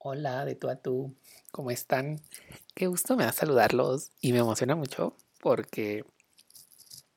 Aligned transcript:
Hola, 0.00 0.44
de 0.44 0.54
tú 0.54 0.68
a 0.68 0.76
tú, 0.76 1.14
¿cómo 1.50 1.70
están? 1.70 2.20
Qué 2.74 2.86
gusto 2.86 3.16
me 3.16 3.24
da 3.24 3.32
saludarlos 3.32 4.10
y 4.20 4.32
me 4.32 4.38
emociona 4.38 4.74
mucho 4.74 5.16
porque 5.40 6.04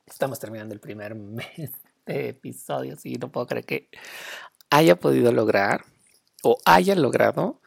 estamos 0.06 0.38
terminando 0.40 0.74
el 0.74 0.80
primer 0.80 1.14
mes 1.16 1.70
de 2.06 2.28
episodios 2.28 3.04
y 3.06 3.14
no 3.16 3.30
puedo 3.30 3.46
creer 3.46 3.64
que 3.64 3.88
haya 4.70 4.96
podido 4.96 5.32
lograr 5.32 5.84
o 6.42 6.58
haya 6.64 6.94
logrado 6.94 7.60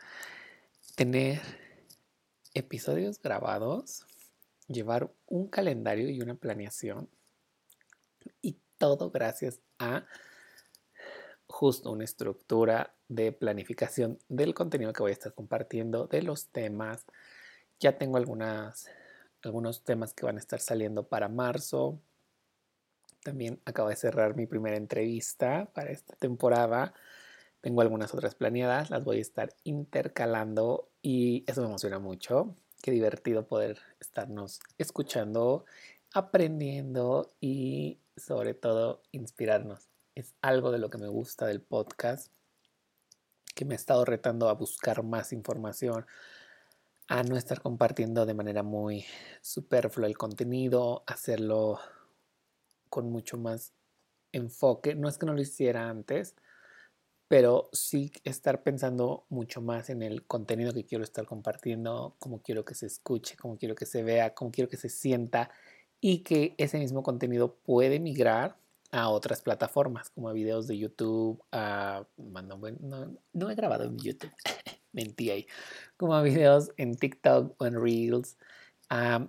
tener 0.96 1.42
episodios 2.54 3.22
grabados, 3.22 4.06
llevar 4.68 5.14
un 5.28 5.48
calendario 5.48 6.10
y 6.10 6.22
una 6.22 6.36
planeación 6.36 7.10
y 8.42 8.58
todo 8.78 9.12
gracias 9.12 9.60
a 9.80 10.06
justo 11.48 11.92
una 11.92 12.04
estructura 12.04 12.96
de 13.08 13.32
planificación 13.32 14.20
del 14.28 14.54
contenido 14.54 14.94
que 14.94 15.04
voy 15.04 15.12
a 15.12 15.14
estar 15.14 15.34
compartiendo, 15.34 16.08
de 16.08 16.22
los 16.22 16.48
temas. 16.48 17.06
Ya 17.80 17.98
tengo 17.98 18.18
algunas, 18.18 18.90
algunos 19.44 19.84
temas 19.84 20.14
que 20.14 20.26
van 20.26 20.38
a 20.38 20.40
estar 20.40 20.60
saliendo 20.60 21.08
para 21.08 21.30
marzo. 21.30 22.02
También 23.26 23.60
acabo 23.66 23.90
de 23.90 23.96
cerrar 23.96 24.36
mi 24.36 24.46
primera 24.46 24.78
entrevista 24.78 25.68
para 25.74 25.90
esta 25.90 26.16
temporada. 26.16 26.94
Tengo 27.60 27.82
algunas 27.82 28.14
otras 28.14 28.36
planeadas, 28.36 28.92
las 28.92 29.04
voy 29.04 29.18
a 29.18 29.22
estar 29.22 29.52
intercalando 29.64 30.92
y 31.02 31.44
eso 31.48 31.62
me 31.62 31.68
emociona 31.70 31.98
mucho. 31.98 32.56
Qué 32.84 32.92
divertido 32.92 33.48
poder 33.48 33.80
estarnos 34.00 34.60
escuchando, 34.78 35.66
aprendiendo 36.14 37.34
y 37.42 37.98
sobre 38.16 38.54
todo 38.54 39.02
inspirarnos. 39.12 39.90
Es 40.14 40.36
algo 40.44 40.72
de 40.72 40.78
lo 40.78 40.92
que 40.92 41.00
me 41.00 41.08
gusta 41.08 41.48
del 41.48 41.62
podcast 41.62 42.32
que 43.56 43.66
me 43.66 43.74
he 43.74 43.78
estado 43.78 44.06
retando 44.06 44.50
a 44.50 44.54
buscar 44.54 45.02
más 45.02 45.34
información, 45.34 46.06
a 47.08 47.24
no 47.24 47.38
estar 47.38 47.60
compartiendo 47.60 48.28
de 48.28 48.36
manera 48.36 48.62
muy 48.62 49.04
superflua 49.42 50.06
el 50.06 50.16
contenido, 50.16 51.04
hacerlo 51.08 51.80
con 52.96 53.12
mucho 53.12 53.38
más 53.38 53.74
enfoque. 54.32 54.96
No 54.96 55.10
es 55.10 55.18
que 55.18 55.26
no 55.26 55.34
lo 55.34 55.42
hiciera 55.42 55.90
antes, 55.90 56.34
pero 57.28 57.70
sí 57.74 58.10
estar 58.24 58.64
pensando 58.64 59.26
mucho 59.28 59.62
más 59.62 59.90
en 59.90 60.02
el 60.02 60.26
contenido 60.26 60.74
que 60.74 60.86
quiero 60.86 61.04
estar 61.04 61.26
compartiendo, 61.26 62.16
cómo 62.20 62.42
quiero 62.42 62.64
que 62.64 62.74
se 62.74 62.86
escuche, 62.86 63.36
cómo 63.36 63.58
quiero 63.58 63.76
que 63.76 63.86
se 63.86 64.02
vea, 64.02 64.34
cómo 64.34 64.50
quiero 64.50 64.70
que 64.70 64.78
se 64.78 64.88
sienta 64.88 65.52
y 66.00 66.20
que 66.20 66.56
ese 66.58 66.80
mismo 66.80 67.04
contenido 67.04 67.56
puede 67.66 68.00
migrar 68.00 68.56
a 68.92 69.10
otras 69.10 69.42
plataformas 69.42 70.10
como 70.12 70.30
a 70.30 70.34
videos 70.34 70.66
de 70.66 70.78
YouTube, 70.78 71.44
a, 71.52 72.06
no, 72.16 73.12
no, 73.34 73.50
he 73.50 73.56
grabado 73.56 73.84
en 73.84 73.98
YouTube, 73.98 74.32
mentí 74.94 75.32
ahí, 75.32 75.48
como 75.98 76.16
a 76.16 76.22
videos 76.22 76.72
en 76.78 76.96
TikTok 76.96 77.62
o 77.62 77.66
en 77.66 77.82
Reels, 77.82 78.38
a 78.90 79.28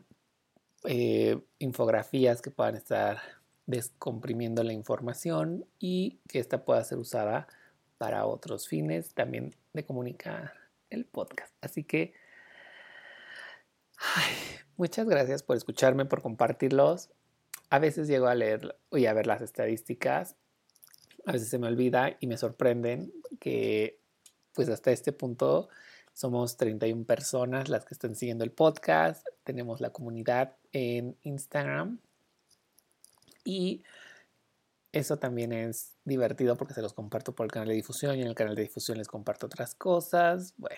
eh, 0.84 1.41
infografías 1.59 2.41
que 2.41 2.53
puedan 2.53 2.77
estar 2.77 3.19
descomprimiendo 3.67 4.62
la 4.62 4.72
información 4.72 5.67
y 5.78 6.19
que 6.28 6.39
esta 6.39 6.64
pueda 6.64 6.83
ser 6.84 6.98
usada 6.98 7.48
para 7.98 8.27
otros 8.27 8.69
fines 8.69 9.14
también 9.14 9.55
de 9.72 9.84
comunicar 9.84 10.55
el 10.91 11.05
podcast. 11.05 11.53
Así 11.61 11.84
que 11.84 12.14
muchas 14.77 15.09
gracias 15.09 15.43
por 15.43 15.56
escucharme, 15.56 16.04
por 16.04 16.22
compartirlos 16.22 17.10
a 17.71 17.78
veces 17.78 18.09
llego 18.09 18.27
a 18.27 18.34
leer 18.34 18.77
y 18.93 19.06
a 19.06 19.12
ver 19.12 19.27
las 19.27 19.43
estadísticas, 19.43 20.37
a 21.25 21.33
veces 21.33 21.48
se 21.48 21.59
me 21.59 21.66
olvida 21.66 22.16
y 22.21 22.27
me 22.27 22.37
sorprenden 22.37 23.12
que 23.41 23.98
pues 24.53 24.69
hasta 24.69 24.93
este 24.93 25.12
punto 25.12 25.69
somos 26.12 26.56
31 26.56 27.04
personas 27.04 27.69
las 27.69 27.84
que 27.84 27.94
están 27.94 28.15
siguiendo 28.15 28.44
el 28.44 28.53
podcast, 28.53 29.27
tenemos 29.44 29.81
la 29.81 29.91
comunidad 29.91 30.56
en 30.72 31.16
Instagram 31.22 31.98
y 33.47 33.83
eso 34.93 35.19
también 35.19 35.53
es 35.53 35.93
divertido 36.05 36.57
porque 36.57 36.75
se 36.75 36.83
los 36.83 36.93
comparto 36.93 37.34
por 37.34 37.47
el 37.47 37.53
canal 37.53 37.69
de 37.69 37.75
difusión 37.75 38.17
y 38.17 38.23
en 38.23 38.29
el 38.29 38.34
canal 38.34 38.55
de 38.55 38.62
difusión 38.62 38.99
les 38.99 39.09
comparto 39.09 39.47
otras 39.47 39.75
cosas. 39.75 40.55
Bueno, 40.57 40.77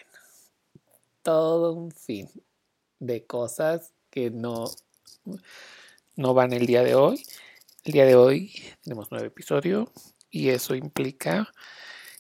todo 1.23 1.73
un 1.73 1.91
fin 1.91 2.29
de 3.01 3.27
cosas 3.27 3.93
que 4.11 4.31
no 4.31 4.67
no 6.17 6.35
van 6.35 6.53
el 6.53 6.67
día 6.67 6.83
de 6.83 6.95
hoy. 6.95 7.23
El 7.85 7.93
día 7.93 8.05
de 8.05 8.17
hoy 8.17 8.53
tenemos 8.83 9.11
nuevo 9.11 9.25
episodio 9.25 9.91
y 10.31 10.51
eso 10.51 10.75
implica 10.75 11.53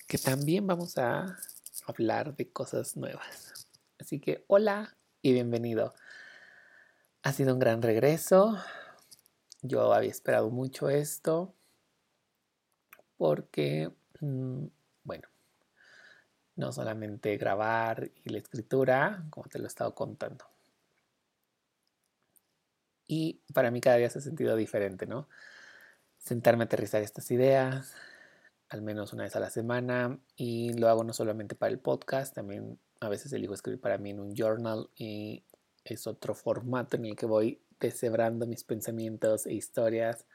que 0.07 0.19
también 0.19 0.67
vamos 0.67 0.97
a 0.99 1.37
hablar 1.85 2.37
de 2.37 2.51
cosas 2.51 2.97
nuevas. 2.97 3.67
Así 3.99 4.21
que 4.21 4.45
hola 4.47 4.97
y 5.21 5.33
bienvenido. 5.33 5.95
Ha 7.23 7.33
sido 7.33 7.53
un 7.53 7.59
gran 7.59 7.83
regreso. 7.83 8.57
Yo 9.63 9.93
había 9.93 10.11
esperado 10.11 10.51
mucho 10.51 10.89
esto 10.89 11.55
porque, 13.17 13.91
mm, 14.21 14.67
bueno, 15.05 15.29
no 16.57 16.73
solamente 16.73 17.37
grabar 17.37 18.11
y 18.25 18.31
la 18.31 18.39
escritura, 18.39 19.27
como 19.31 19.49
te 19.49 19.59
lo 19.59 19.65
he 19.65 19.69
estado 19.69 19.95
contando, 19.95 20.45
y 23.09 23.41
para 23.55 23.71
mí 23.71 23.81
cada 23.81 23.97
día 23.97 24.11
se 24.11 24.19
ha 24.19 24.23
sentido 24.23 24.55
diferente, 24.55 25.07
¿no? 25.07 25.29
Sentarme 26.19 26.65
a 26.65 26.67
aterrizar 26.67 27.03
estas 27.03 27.31
ideas, 27.31 27.95
al 28.69 28.83
menos 28.83 29.13
una 29.13 29.25
vez 29.25 29.35
a 29.35 29.41
la 29.41 29.51
semana, 29.51 30.19
y 30.37 30.75
lo 30.75 30.89
hago 30.89 31.05
no 31.05 31.13
solamente 31.13 31.55
para 31.55 31.73
el 31.73 31.79
podcast, 31.81 32.35
también 32.35 32.79
a 33.01 33.09
veces 33.09 33.33
elijo 33.33 33.55
escribir 33.55 33.81
para 33.81 33.99
mí 33.99 34.11
en 34.11 34.21
un 34.21 34.35
journal 34.35 34.91
y 34.97 35.45
es 35.85 36.07
otro 36.07 36.35
formato 36.35 36.97
en 36.97 37.07
el 37.07 37.17
que 37.17 37.27
voy 37.27 37.63
deshebrando 37.81 38.47
mis 38.47 38.65
pensamientos 38.65 39.47
e 39.47 39.55
historias 39.55 40.27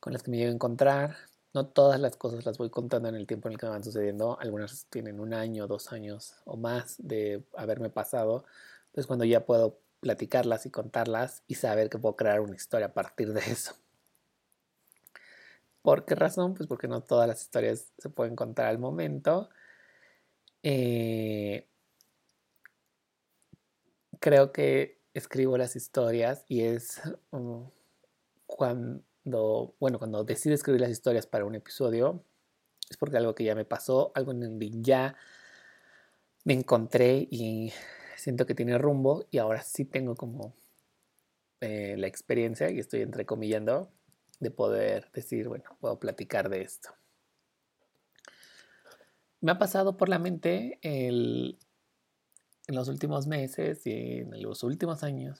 con 0.00 0.12
las 0.12 0.22
que 0.22 0.30
me 0.30 0.38
llevo 0.38 0.50
a 0.50 0.54
encontrar. 0.54 1.16
No 1.52 1.66
todas 1.66 2.00
las 2.00 2.16
cosas 2.16 2.44
las 2.44 2.58
voy 2.58 2.70
contando 2.70 3.08
en 3.08 3.14
el 3.14 3.26
tiempo 3.26 3.48
en 3.48 3.52
el 3.52 3.58
que 3.58 3.66
me 3.66 3.72
van 3.72 3.84
sucediendo. 3.84 4.38
Algunas 4.40 4.86
tienen 4.90 5.20
un 5.20 5.34
año, 5.34 5.66
dos 5.66 5.92
años 5.92 6.34
o 6.44 6.56
más 6.56 6.96
de 6.98 7.44
haberme 7.56 7.90
pasado. 7.90 8.44
Entonces 8.86 9.06
cuando 9.06 9.24
ya 9.24 9.46
puedo 9.46 9.78
platicarlas 10.00 10.66
y 10.66 10.70
contarlas 10.70 11.42
y 11.46 11.54
saber 11.54 11.88
que 11.88 11.98
puedo 11.98 12.16
crear 12.16 12.40
una 12.40 12.56
historia 12.56 12.88
a 12.88 12.92
partir 12.92 13.32
de 13.32 13.40
eso. 13.40 13.74
¿Por 15.82 16.04
qué 16.04 16.14
razón? 16.14 16.54
Pues 16.54 16.66
porque 16.66 16.88
no 16.88 17.02
todas 17.02 17.28
las 17.28 17.42
historias 17.42 17.92
se 17.98 18.08
pueden 18.08 18.36
contar 18.36 18.66
al 18.66 18.78
momento. 18.78 19.48
Eh, 20.62 21.68
creo 24.18 24.52
que 24.52 24.98
escribo 25.14 25.56
las 25.56 25.76
historias 25.76 26.44
y 26.48 26.62
es 26.62 27.00
um, 27.30 27.70
cuando, 28.46 29.74
bueno, 29.80 29.98
cuando 29.98 30.24
decido 30.24 30.54
escribir 30.54 30.80
las 30.82 30.90
historias 30.90 31.26
para 31.26 31.44
un 31.44 31.54
episodio, 31.54 32.22
es 32.90 32.96
porque 32.96 33.16
algo 33.16 33.34
que 33.34 33.44
ya 33.44 33.54
me 33.54 33.64
pasó, 33.64 34.12
algo 34.14 34.32
en 34.32 34.42
el 34.42 34.58
que 34.58 34.70
ya 34.82 35.16
me 36.44 36.52
encontré 36.52 37.26
y 37.30 37.72
siento 38.16 38.44
que 38.44 38.54
tiene 38.54 38.76
rumbo 38.76 39.24
y 39.30 39.38
ahora 39.38 39.62
sí 39.62 39.84
tengo 39.84 40.14
como 40.14 40.54
eh, 41.60 41.94
la 41.96 42.08
experiencia 42.08 42.70
y 42.70 42.78
estoy 42.78 43.00
entrecomillando 43.00 43.90
de 44.40 44.50
poder 44.50 45.10
decir, 45.12 45.48
bueno, 45.48 45.64
puedo 45.80 45.98
platicar 45.98 46.50
de 46.50 46.62
esto. 46.62 46.90
Me 49.40 49.52
ha 49.52 49.58
pasado 49.58 49.96
por 49.96 50.08
la 50.08 50.18
mente 50.18 50.78
en 52.66 52.74
los 52.74 52.88
últimos 52.88 53.26
meses 53.26 53.86
y 53.86 54.18
en 54.20 54.42
los 54.42 54.62
últimos 54.62 55.02
años 55.02 55.38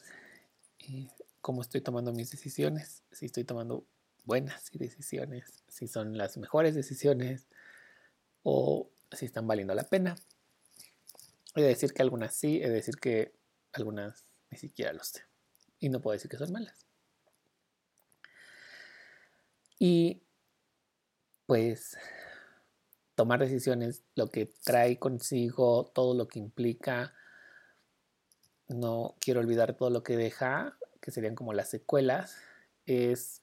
eh, 0.81 1.09
cómo 1.41 1.63
estoy 1.63 1.81
tomando 1.81 2.13
mis 2.13 2.31
decisiones, 2.31 3.03
si 3.11 3.27
estoy 3.27 3.45
tomando 3.45 3.87
buenas 4.25 4.71
decisiones, 4.73 5.63
si 5.69 5.89
son 5.89 6.17
las 6.17 6.37
mejores 6.37 6.75
decisiones 6.75 7.47
o 8.43 8.91
si 9.13 9.27
están 9.27 9.47
valiendo 9.47 9.75
la 9.75 9.85
pena. 9.85 10.17
He 11.55 11.63
de 11.63 11.69
decir 11.69 11.93
que 11.93 12.03
algunas 12.03 12.35
sí, 12.35 12.61
he 12.63 12.69
de 12.69 12.75
decir 12.75 12.97
que 12.97 13.33
algunas 13.73 14.25
ni 14.51 14.59
siquiera 14.59 14.93
lo 14.93 15.05
sé. 15.05 15.23
Y 15.79 15.89
no 15.89 16.01
puedo 16.01 16.15
decir 16.15 16.31
que 16.31 16.39
son 16.39 16.53
malas. 16.53 16.87
Y 19.79 20.23
pues 21.47 21.97
tomar 23.15 23.41
decisiones, 23.41 24.03
lo 24.15 24.29
que 24.29 24.47
trae 24.65 24.99
consigo, 24.99 25.91
todo 25.95 26.15
lo 26.15 26.29
que 26.29 26.39
implica, 26.39 27.15
no 28.69 29.15
quiero 29.21 29.41
olvidar 29.41 29.75
todo 29.75 29.91
lo 29.91 30.03
que 30.03 30.17
deja, 30.17 30.77
que 31.01 31.11
serían 31.11 31.35
como 31.35 31.53
las 31.53 31.69
secuelas, 31.69 32.37
es 32.87 33.43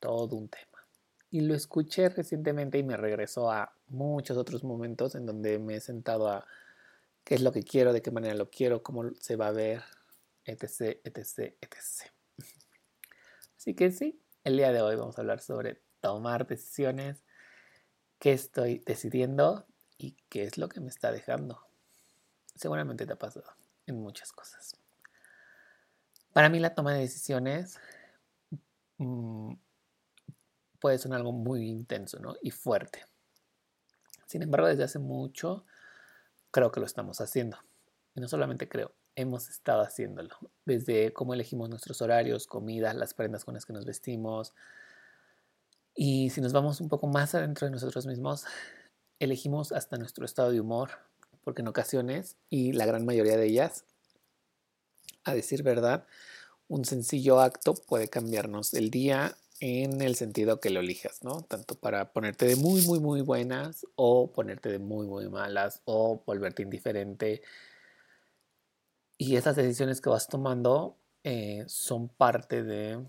todo 0.00 0.36
un 0.36 0.48
tema. 0.48 0.86
Y 1.30 1.40
lo 1.40 1.54
escuché 1.54 2.08
recientemente 2.08 2.78
y 2.78 2.82
me 2.82 2.96
regresó 2.96 3.50
a 3.50 3.74
muchos 3.88 4.36
otros 4.36 4.64
momentos 4.64 5.14
en 5.14 5.26
donde 5.26 5.58
me 5.58 5.76
he 5.76 5.80
sentado 5.80 6.28
a 6.28 6.46
qué 7.24 7.34
es 7.34 7.42
lo 7.42 7.52
que 7.52 7.62
quiero, 7.62 7.92
de 7.92 8.00
qué 8.00 8.10
manera 8.10 8.34
lo 8.34 8.48
quiero, 8.50 8.82
cómo 8.82 9.10
se 9.20 9.36
va 9.36 9.48
a 9.48 9.52
ver, 9.52 9.82
etc, 10.44 10.98
etc, 11.04 11.54
etc. 11.60 12.10
Así 13.58 13.74
que 13.74 13.90
sí, 13.90 14.22
el 14.44 14.56
día 14.56 14.72
de 14.72 14.80
hoy 14.80 14.96
vamos 14.96 15.18
a 15.18 15.20
hablar 15.20 15.40
sobre 15.40 15.82
tomar 16.00 16.46
decisiones, 16.46 17.22
qué 18.18 18.32
estoy 18.32 18.82
decidiendo 18.84 19.66
y 19.96 20.16
qué 20.28 20.44
es 20.44 20.58
lo 20.58 20.68
que 20.68 20.80
me 20.80 20.88
está 20.88 21.12
dejando. 21.12 21.60
Seguramente 22.54 23.06
te 23.06 23.12
ha 23.12 23.18
pasado 23.18 23.52
en 23.86 24.00
muchas 24.00 24.32
cosas. 24.32 24.76
Para 26.32 26.48
mí 26.48 26.60
la 26.60 26.74
toma 26.74 26.94
de 26.94 27.00
decisiones 27.00 27.78
mm, 28.98 29.54
puede 30.78 30.98
ser 30.98 31.12
algo 31.12 31.32
muy 31.32 31.68
intenso 31.68 32.18
y 32.42 32.50
fuerte. 32.50 33.04
Sin 34.26 34.42
embargo, 34.42 34.68
desde 34.68 34.84
hace 34.84 34.98
mucho 34.98 35.64
creo 36.50 36.70
que 36.70 36.80
lo 36.80 36.86
estamos 36.86 37.20
haciendo. 37.20 37.58
Y 38.14 38.20
no 38.20 38.28
solamente 38.28 38.68
creo, 38.68 38.92
hemos 39.14 39.48
estado 39.48 39.82
haciéndolo. 39.82 40.36
Desde 40.64 41.12
cómo 41.12 41.34
elegimos 41.34 41.68
nuestros 41.70 42.02
horarios, 42.02 42.46
comidas, 42.46 42.94
las 42.94 43.14
prendas 43.14 43.44
con 43.44 43.54
las 43.54 43.64
que 43.64 43.72
nos 43.72 43.84
vestimos. 43.84 44.54
Y 46.00 46.30
si 46.30 46.40
nos 46.40 46.52
vamos 46.52 46.80
un 46.80 46.88
poco 46.88 47.08
más 47.08 47.34
adentro 47.34 47.66
de 47.66 47.72
nosotros 47.72 48.06
mismos, 48.06 48.44
elegimos 49.18 49.72
hasta 49.72 49.96
nuestro 49.96 50.24
estado 50.24 50.52
de 50.52 50.60
humor, 50.60 50.90
porque 51.42 51.62
en 51.62 51.66
ocasiones, 51.66 52.36
y 52.48 52.70
la 52.70 52.86
gran 52.86 53.04
mayoría 53.04 53.36
de 53.36 53.46
ellas, 53.46 53.84
a 55.24 55.34
decir 55.34 55.64
verdad, 55.64 56.06
un 56.68 56.84
sencillo 56.84 57.40
acto 57.40 57.74
puede 57.74 58.06
cambiarnos 58.06 58.74
el 58.74 58.90
día 58.90 59.36
en 59.58 60.00
el 60.00 60.14
sentido 60.14 60.60
que 60.60 60.70
lo 60.70 60.78
elijas, 60.78 61.24
¿no? 61.24 61.42
Tanto 61.42 61.74
para 61.74 62.12
ponerte 62.12 62.46
de 62.46 62.54
muy, 62.54 62.82
muy, 62.82 63.00
muy 63.00 63.20
buenas 63.22 63.84
o 63.96 64.30
ponerte 64.30 64.68
de 64.68 64.78
muy, 64.78 65.08
muy 65.08 65.28
malas 65.28 65.82
o 65.84 66.22
volverte 66.24 66.62
indiferente. 66.62 67.42
Y 69.16 69.34
esas 69.34 69.56
decisiones 69.56 70.00
que 70.00 70.10
vas 70.10 70.28
tomando 70.28 70.96
eh, 71.24 71.64
son 71.66 72.08
parte 72.08 72.62
de 72.62 73.04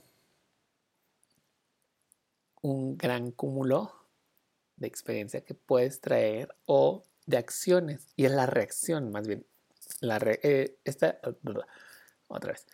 un 2.62 2.98
gran 2.98 3.32
cúmulo 3.32 3.94
de 4.76 4.88
experiencia 4.88 5.42
que 5.42 5.54
puedes 5.54 6.02
traer 6.02 6.56
o 6.66 7.04
de 7.26 7.38
acciones. 7.38 8.08
Y 8.16 8.26
es 8.26 8.32
la 8.32 8.46
reacción, 8.46 9.12
más 9.12 9.28
bien. 9.28 9.46
La 10.02 10.20
eh, 10.24 10.78
esta, 10.84 11.20
otra 12.28 12.52
vez. 12.52 12.66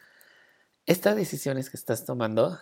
Estas 0.85 1.15
decisiones 1.15 1.69
que 1.69 1.77
estás 1.77 2.05
tomando 2.05 2.59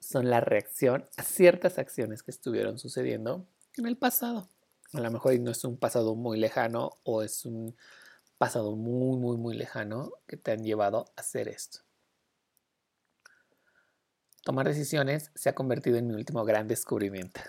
son 0.00 0.28
la 0.28 0.40
reacción 0.40 1.08
a 1.16 1.22
ciertas 1.22 1.78
acciones 1.78 2.22
que 2.22 2.32
estuvieron 2.32 2.78
sucediendo 2.78 3.46
en 3.76 3.86
el 3.86 3.96
pasado. 3.96 4.48
A 4.92 5.00
lo 5.00 5.10
mejor 5.10 5.38
no 5.40 5.50
es 5.50 5.64
un 5.64 5.76
pasado 5.76 6.14
muy 6.14 6.38
lejano 6.38 6.98
o 7.04 7.22
es 7.22 7.44
un 7.46 7.76
pasado 8.36 8.74
muy, 8.74 9.16
muy, 9.18 9.36
muy 9.36 9.56
lejano 9.56 10.12
que 10.26 10.36
te 10.36 10.50
han 10.50 10.64
llevado 10.64 11.06
a 11.16 11.20
hacer 11.20 11.48
esto. 11.48 11.80
Tomar 14.42 14.66
decisiones 14.66 15.30
se 15.34 15.48
ha 15.48 15.54
convertido 15.54 15.96
en 15.96 16.08
mi 16.08 16.14
último 16.14 16.44
gran 16.44 16.66
descubrimiento. 16.66 17.40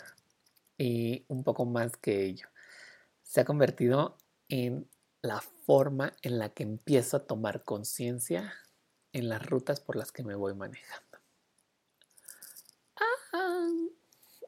Y 0.77 1.25
un 1.27 1.43
poco 1.43 1.65
más 1.65 1.97
que 1.97 2.25
ello. 2.25 2.47
Se 3.23 3.41
ha 3.41 3.45
convertido 3.45 4.17
en 4.47 4.87
la 5.21 5.41
forma 5.41 6.13
en 6.21 6.37
la 6.37 6.49
que 6.49 6.63
empiezo 6.63 7.17
a 7.17 7.25
tomar 7.25 7.63
conciencia 7.63 8.53
en 9.11 9.29
las 9.29 9.43
rutas 9.45 9.79
por 9.79 9.95
las 9.95 10.11
que 10.11 10.23
me 10.23 10.35
voy 10.35 10.53
manejando. 10.53 11.17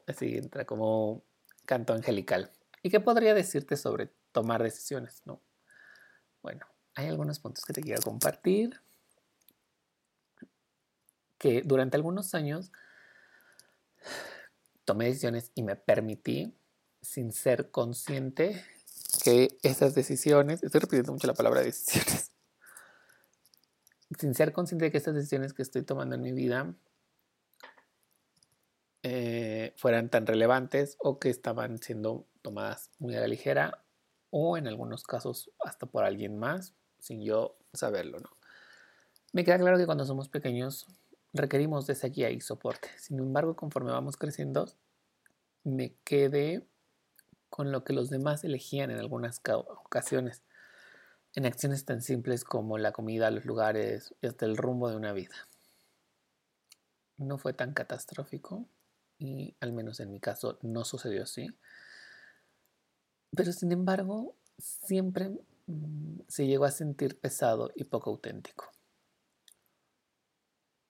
Así 0.06 0.36
entra 0.36 0.64
como 0.64 1.24
canto 1.64 1.92
angelical. 1.94 2.52
¿Y 2.82 2.90
qué 2.90 3.00
podría 3.00 3.34
decirte 3.34 3.76
sobre 3.76 4.12
tomar 4.30 4.62
decisiones? 4.62 5.22
No. 5.24 5.40
Bueno, 6.42 6.64
hay 6.94 7.08
algunos 7.08 7.40
puntos 7.40 7.64
que 7.64 7.72
te 7.72 7.82
quiero 7.82 8.00
compartir. 8.02 8.80
Que 11.38 11.62
durante 11.62 11.96
algunos 11.96 12.34
años 12.34 12.72
tomé 14.84 15.06
decisiones 15.06 15.50
y 15.54 15.62
me 15.62 15.76
permití, 15.76 16.54
sin 17.02 17.32
ser 17.32 17.70
consciente, 17.70 18.64
que 19.22 19.58
esas 19.62 19.94
decisiones, 19.94 20.62
estoy 20.62 20.80
repitiendo 20.80 21.12
mucho 21.12 21.26
la 21.26 21.34
palabra 21.34 21.62
decisiones, 21.62 22.32
sin 24.18 24.34
ser 24.34 24.52
consciente 24.52 24.86
de 24.86 24.90
que 24.92 24.98
estas 24.98 25.14
decisiones 25.14 25.52
que 25.52 25.62
estoy 25.62 25.82
tomando 25.82 26.14
en 26.14 26.22
mi 26.22 26.32
vida 26.32 26.74
eh, 29.02 29.72
fueran 29.76 30.10
tan 30.10 30.26
relevantes 30.26 30.96
o 30.98 31.18
que 31.18 31.30
estaban 31.30 31.78
siendo 31.78 32.26
tomadas 32.42 32.90
muy 32.98 33.14
a 33.14 33.20
la 33.20 33.28
ligera 33.28 33.84
o 34.30 34.56
en 34.56 34.66
algunos 34.66 35.04
casos 35.04 35.50
hasta 35.64 35.86
por 35.86 36.04
alguien 36.04 36.38
más 36.38 36.74
sin 36.98 37.22
yo 37.22 37.56
saberlo, 37.72 38.18
¿no? 38.20 38.30
Me 39.32 39.44
queda 39.44 39.58
claro 39.58 39.76
que 39.76 39.86
cuando 39.86 40.04
somos 40.04 40.28
pequeños 40.28 40.86
requerimos 41.36 41.86
de 41.86 41.94
esa 41.94 42.08
guía 42.08 42.30
y 42.30 42.40
soporte. 42.40 42.88
Sin 42.98 43.18
embargo, 43.18 43.56
conforme 43.56 43.92
vamos 43.92 44.16
creciendo, 44.16 44.66
me 45.64 45.94
quedé 46.04 46.66
con 47.48 47.72
lo 47.72 47.84
que 47.84 47.92
los 47.92 48.10
demás 48.10 48.44
elegían 48.44 48.90
en 48.90 48.98
algunas 48.98 49.40
ocasiones, 49.46 50.42
en 51.34 51.46
acciones 51.46 51.84
tan 51.84 52.02
simples 52.02 52.44
como 52.44 52.78
la 52.78 52.92
comida, 52.92 53.30
los 53.30 53.44
lugares 53.44 54.14
hasta 54.22 54.46
el 54.46 54.56
rumbo 54.56 54.90
de 54.90 54.96
una 54.96 55.12
vida. 55.12 55.34
No 57.18 57.38
fue 57.38 57.52
tan 57.52 57.72
catastrófico, 57.72 58.66
y 59.18 59.56
al 59.60 59.72
menos 59.72 60.00
en 60.00 60.10
mi 60.10 60.20
caso 60.20 60.58
no 60.62 60.84
sucedió 60.84 61.22
así. 61.22 61.48
Pero 63.34 63.52
sin 63.52 63.72
embargo, 63.72 64.36
siempre 64.58 65.30
mm, 65.66 66.20
se 66.28 66.46
llegó 66.46 66.64
a 66.64 66.70
sentir 66.70 67.18
pesado 67.18 67.70
y 67.74 67.84
poco 67.84 68.10
auténtico. 68.10 68.75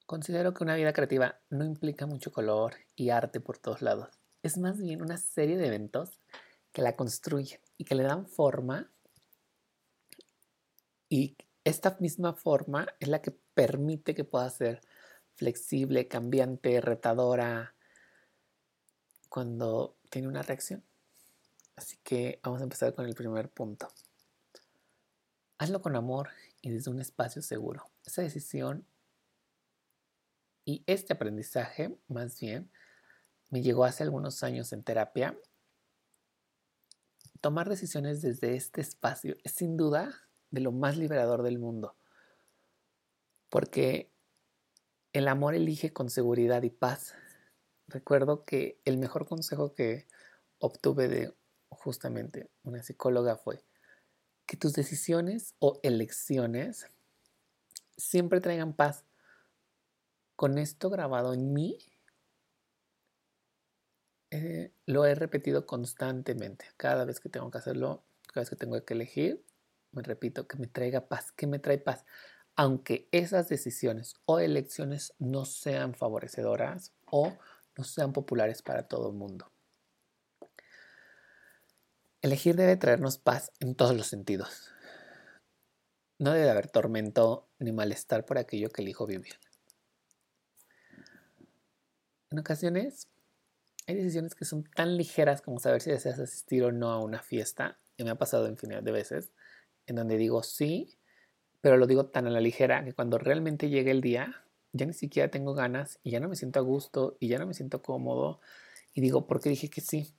Considero 0.07 0.53
que 0.53 0.63
una 0.63 0.75
vida 0.75 0.93
creativa 0.93 1.37
no 1.49 1.65
implica 1.65 2.05
mucho 2.05 2.31
color 2.31 2.75
y 2.95 3.09
arte 3.09 3.41
por 3.41 3.57
todos 3.57 3.81
lados. 3.81 4.17
Es 4.41 4.57
más 4.57 4.77
bien 4.77 5.01
una 5.01 5.17
serie 5.17 5.57
de 5.57 5.67
eventos 5.67 6.21
que 6.71 6.81
la 6.81 6.95
construyen 6.95 7.59
y 7.77 7.83
que 7.83 7.93
le 7.93 8.03
dan 8.03 8.25
forma. 8.25 8.89
Y 11.09 11.35
esta 11.65 11.97
misma 11.99 12.33
forma 12.33 12.87
es 13.01 13.09
la 13.09 13.21
que 13.21 13.31
permite 13.53 14.15
que 14.15 14.23
pueda 14.23 14.49
ser 14.49 14.79
flexible, 15.35 16.07
cambiante, 16.07 16.79
retadora, 16.79 17.75
cuando 19.27 19.97
tiene 20.09 20.29
una 20.29 20.41
reacción. 20.41 20.85
Así 21.75 21.97
que 22.01 22.39
vamos 22.43 22.61
a 22.61 22.63
empezar 22.63 22.95
con 22.95 23.07
el 23.07 23.13
primer 23.13 23.49
punto. 23.49 23.89
Hazlo 25.57 25.81
con 25.81 25.97
amor 25.97 26.29
y 26.61 26.69
desde 26.69 26.91
un 26.91 27.01
espacio 27.01 27.41
seguro. 27.41 27.89
Esa 28.05 28.21
decisión 28.21 28.87
y 30.67 30.83
este 30.85 31.13
aprendizaje, 31.13 31.97
más 32.09 32.41
bien, 32.41 32.69
me 33.49 33.61
llegó 33.61 33.85
hace 33.85 34.03
algunos 34.03 34.43
años 34.43 34.73
en 34.73 34.83
terapia. 34.83 35.39
Tomar 37.39 37.69
decisiones 37.69 38.21
desde 38.21 38.57
este 38.57 38.81
espacio 38.81 39.37
es 39.45 39.53
sin 39.53 39.77
duda 39.77 40.13
de 40.51 40.59
lo 40.59 40.73
más 40.73 40.97
liberador 40.97 41.41
del 41.41 41.57
mundo. 41.57 41.95
Porque 43.47 44.11
el 45.13 45.29
amor 45.29 45.55
elige 45.55 45.93
con 45.93 46.09
seguridad 46.09 46.61
y 46.63 46.69
paz 46.69 47.15
recuerdo 47.87 48.43
que 48.43 48.81
el 48.83 48.97
mejor 48.97 49.25
consejo 49.25 49.73
que 49.73 50.05
obtuve 50.59 51.07
de 51.07 51.33
justamente 51.69 52.49
una 52.63 52.83
psicóloga 52.83 53.37
fue 53.37 53.63
que 54.45 54.57
tus 54.57 54.73
decisiones 54.73 55.55
o 55.59 55.79
elecciones 55.81 56.87
siempre 57.95 58.41
traigan 58.41 58.73
paz. 58.73 59.06
Con 60.37 60.59
esto 60.59 60.91
grabado 60.91 61.33
en 61.33 61.51
mí, 61.51 61.79
eh, 64.29 64.71
lo 64.85 65.03
he 65.07 65.15
repetido 65.15 65.65
constantemente. 65.65 66.65
Cada 66.77 67.05
vez 67.05 67.19
que 67.19 67.27
tengo 67.27 67.49
que 67.49 67.57
hacerlo, 67.57 68.03
cada 68.27 68.41
vez 68.41 68.51
que 68.51 68.55
tengo 68.55 68.79
que 68.85 68.93
elegir, 68.93 69.43
me 69.91 70.03
repito 70.03 70.47
que 70.47 70.57
me 70.57 70.67
traiga 70.67 71.07
paz, 71.07 71.31
que 71.31 71.47
me 71.47 71.57
trae 71.57 71.79
paz. 71.79 72.05
Aunque 72.55 73.09
esas 73.11 73.49
decisiones 73.49 74.13
o 74.25 74.37
elecciones 74.37 75.15
no 75.17 75.43
sean 75.43 75.95
favorecedoras 75.95 76.93
o 77.09 77.35
no 77.75 77.83
sean 77.83 78.13
populares 78.13 78.61
para 78.61 78.87
todo 78.87 79.09
el 79.09 79.15
mundo. 79.15 79.51
Elegir 82.21 82.55
debe 82.55 82.77
traernos 82.77 83.17
paz 83.17 83.51
en 83.59 83.73
todos 83.73 83.97
los 83.97 84.05
sentidos. 84.05 84.69
No 86.19 86.31
debe 86.33 86.51
haber 86.51 86.69
tormento 86.69 87.49
ni 87.57 87.71
malestar 87.71 88.23
por 88.23 88.37
aquello 88.37 88.69
que 88.69 88.83
elijo 88.83 89.07
vivir. 89.07 89.39
En 92.29 92.39
ocasiones 92.39 93.07
hay 93.87 93.95
decisiones 93.95 94.35
que 94.35 94.45
son 94.45 94.63
tan 94.63 94.97
ligeras 94.97 95.41
como 95.41 95.59
saber 95.59 95.81
si 95.81 95.91
deseas 95.91 96.19
asistir 96.19 96.63
o 96.63 96.71
no 96.71 96.91
a 96.91 96.99
una 96.99 97.21
fiesta, 97.23 97.79
y 97.97 98.03
me 98.03 98.11
ha 98.11 98.15
pasado 98.15 98.47
infinidad 98.47 98.83
de 98.83 98.91
veces, 98.91 99.31
en 99.87 99.95
donde 99.95 100.17
digo 100.17 100.43
sí, 100.43 100.97
pero 101.61 101.77
lo 101.77 101.87
digo 101.87 102.07
tan 102.07 102.27
a 102.27 102.29
la 102.29 102.41
ligera 102.41 102.83
que 102.83 102.93
cuando 102.93 103.17
realmente 103.17 103.69
llegue 103.69 103.91
el 103.91 104.01
día 104.01 104.43
ya 104.73 104.85
ni 104.85 104.93
siquiera 104.93 105.31
tengo 105.31 105.53
ganas 105.53 105.99
y 106.03 106.11
ya 106.11 106.19
no 106.19 106.29
me 106.29 106.35
siento 106.35 106.59
a 106.59 106.61
gusto 106.63 107.17
y 107.19 107.29
ya 107.29 107.39
no 107.39 107.47
me 107.47 107.53
siento 107.53 107.81
cómodo 107.81 108.41
Y 108.93 109.01
digo, 109.01 109.27
¿por 109.27 109.41
qué 109.41 109.49
dije 109.49 109.69
que 109.69 109.81
sí? 109.81 110.13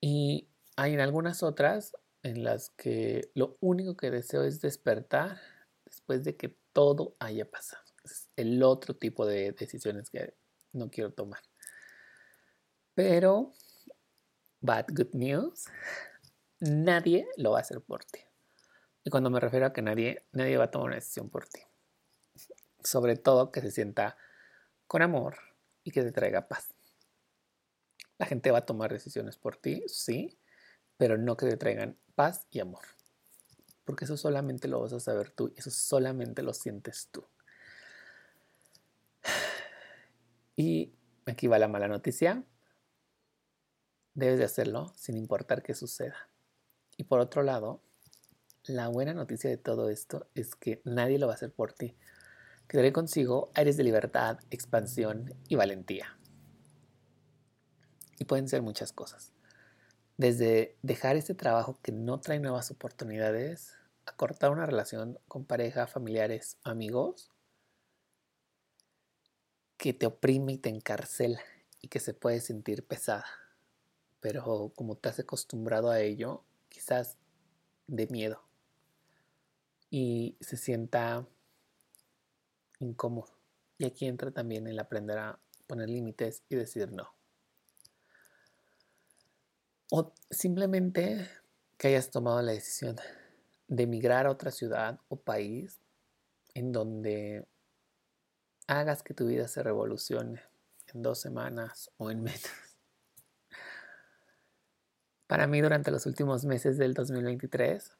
Y 0.00 0.48
hay 0.76 0.94
en 0.94 1.00
algunas 1.00 1.42
otras 1.42 1.92
en 2.22 2.44
las 2.44 2.70
que 2.70 3.30
lo 3.34 3.56
único 3.60 3.96
que 3.96 4.10
deseo 4.10 4.44
es 4.44 4.60
despertar 4.60 5.38
después 5.84 6.24
de 6.24 6.36
que 6.36 6.56
todo 6.72 7.16
haya 7.18 7.50
pasado. 7.50 7.85
El 8.36 8.62
otro 8.62 8.96
tipo 8.96 9.26
de 9.26 9.52
decisiones 9.52 10.10
que 10.10 10.34
no 10.72 10.90
quiero 10.90 11.12
tomar. 11.12 11.40
Pero, 12.94 13.52
bad 14.60 14.86
good 14.88 15.14
news, 15.14 15.66
nadie 16.60 17.28
lo 17.36 17.52
va 17.52 17.58
a 17.58 17.60
hacer 17.60 17.80
por 17.80 18.04
ti. 18.04 18.20
Y 19.04 19.10
cuando 19.10 19.30
me 19.30 19.38
refiero 19.38 19.66
a 19.66 19.72
que 19.72 19.82
nadie, 19.82 20.26
nadie 20.32 20.56
va 20.56 20.64
a 20.64 20.70
tomar 20.70 20.88
una 20.88 20.96
decisión 20.96 21.30
por 21.30 21.46
ti. 21.46 21.60
Sobre 22.82 23.16
todo 23.16 23.52
que 23.52 23.60
se 23.60 23.70
sienta 23.70 24.16
con 24.86 25.02
amor 25.02 25.36
y 25.84 25.90
que 25.90 26.02
te 26.02 26.12
traiga 26.12 26.48
paz. 26.48 26.74
La 28.18 28.26
gente 28.26 28.50
va 28.50 28.58
a 28.58 28.66
tomar 28.66 28.92
decisiones 28.92 29.36
por 29.36 29.56
ti, 29.56 29.84
sí, 29.86 30.38
pero 30.96 31.18
no 31.18 31.36
que 31.36 31.46
te 31.46 31.56
traigan 31.56 31.98
paz 32.14 32.46
y 32.50 32.60
amor. 32.60 32.84
Porque 33.84 34.06
eso 34.06 34.16
solamente 34.16 34.68
lo 34.68 34.80
vas 34.80 34.92
a 34.92 35.00
saber 35.00 35.30
tú 35.30 35.52
y 35.54 35.60
eso 35.60 35.70
solamente 35.70 36.42
lo 36.42 36.52
sientes 36.52 37.08
tú. 37.12 37.24
Y 40.56 40.94
aquí 41.26 41.46
va 41.46 41.58
la 41.58 41.68
mala 41.68 41.86
noticia. 41.86 42.42
Debes 44.14 44.38
de 44.38 44.44
hacerlo 44.44 44.92
sin 44.96 45.16
importar 45.16 45.62
qué 45.62 45.74
suceda. 45.74 46.30
Y 46.96 47.04
por 47.04 47.20
otro 47.20 47.42
lado, 47.42 47.82
la 48.64 48.88
buena 48.88 49.12
noticia 49.12 49.50
de 49.50 49.58
todo 49.58 49.90
esto 49.90 50.26
es 50.34 50.56
que 50.56 50.80
nadie 50.84 51.18
lo 51.18 51.26
va 51.26 51.34
a 51.34 51.36
hacer 51.36 51.52
por 51.52 51.74
ti. 51.74 51.94
Que 52.66 52.78
daré 52.78 52.92
consigo 52.92 53.50
aires 53.54 53.76
de 53.76 53.84
libertad, 53.84 54.38
expansión 54.50 55.34
y 55.46 55.56
valentía. 55.56 56.18
Y 58.18 58.24
pueden 58.24 58.48
ser 58.48 58.62
muchas 58.62 58.92
cosas. 58.92 59.32
Desde 60.16 60.78
dejar 60.82 61.16
este 61.16 61.34
trabajo 61.34 61.78
que 61.82 61.92
no 61.92 62.18
trae 62.20 62.40
nuevas 62.40 62.70
oportunidades, 62.70 63.76
a 64.06 64.12
cortar 64.16 64.50
una 64.50 64.64
relación 64.64 65.18
con 65.28 65.44
pareja, 65.44 65.86
familiares, 65.86 66.58
amigos, 66.64 67.35
que 69.86 69.94
te 69.94 70.06
oprime 70.06 70.54
y 70.54 70.58
te 70.58 70.68
encarcela 70.68 71.40
y 71.80 71.86
que 71.86 72.00
se 72.00 72.12
puede 72.12 72.40
sentir 72.40 72.84
pesada. 72.84 73.24
Pero 74.18 74.72
como 74.74 74.96
te 74.96 75.08
has 75.08 75.20
acostumbrado 75.20 75.92
a 75.92 76.00
ello, 76.00 76.42
quizás 76.68 77.18
de 77.86 78.08
miedo 78.08 78.42
y 79.88 80.36
se 80.40 80.56
sienta 80.56 81.24
incómodo. 82.80 83.38
Y 83.78 83.84
aquí 83.84 84.06
entra 84.06 84.32
también 84.32 84.66
el 84.66 84.80
aprender 84.80 85.18
a 85.18 85.38
poner 85.68 85.88
límites 85.88 86.42
y 86.48 86.56
decir 86.56 86.90
no. 86.90 87.14
O 89.92 90.12
simplemente 90.32 91.30
que 91.78 91.86
hayas 91.86 92.10
tomado 92.10 92.42
la 92.42 92.50
decisión 92.50 92.96
de 93.68 93.84
emigrar 93.84 94.26
a 94.26 94.32
otra 94.32 94.50
ciudad 94.50 94.98
o 95.08 95.14
país 95.14 95.78
en 96.54 96.72
donde 96.72 97.46
hagas 98.66 99.02
que 99.02 99.14
tu 99.14 99.26
vida 99.26 99.48
se 99.48 99.62
revolucione 99.62 100.42
en 100.92 101.02
dos 101.02 101.20
semanas 101.20 101.90
o 101.96 102.10
en 102.10 102.22
menos. 102.22 102.42
Para 105.26 105.46
mí 105.46 105.60
durante 105.60 105.90
los 105.90 106.06
últimos 106.06 106.44
meses 106.44 106.78
del 106.78 106.94
2023 106.94 107.92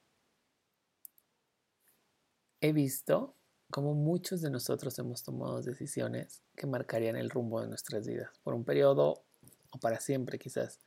he 2.60 2.72
visto 2.72 3.34
cómo 3.70 3.94
muchos 3.94 4.40
de 4.40 4.50
nosotros 4.50 4.98
hemos 4.98 5.22
tomado 5.22 5.60
decisiones 5.60 6.42
que 6.54 6.66
marcarían 6.66 7.16
el 7.16 7.30
rumbo 7.30 7.60
de 7.60 7.68
nuestras 7.68 8.06
vidas 8.06 8.30
por 8.42 8.54
un 8.54 8.64
periodo 8.64 9.24
o 9.72 9.78
para 9.80 10.00
siempre 10.00 10.38
quizás. 10.38 10.78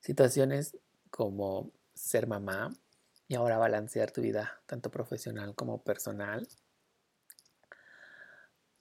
Situaciones 0.00 0.76
como 1.10 1.72
ser 1.94 2.26
mamá 2.26 2.72
y 3.28 3.34
ahora 3.34 3.56
balancear 3.56 4.10
tu 4.10 4.20
vida 4.20 4.60
tanto 4.66 4.90
profesional 4.90 5.54
como 5.54 5.82
personal. 5.82 6.46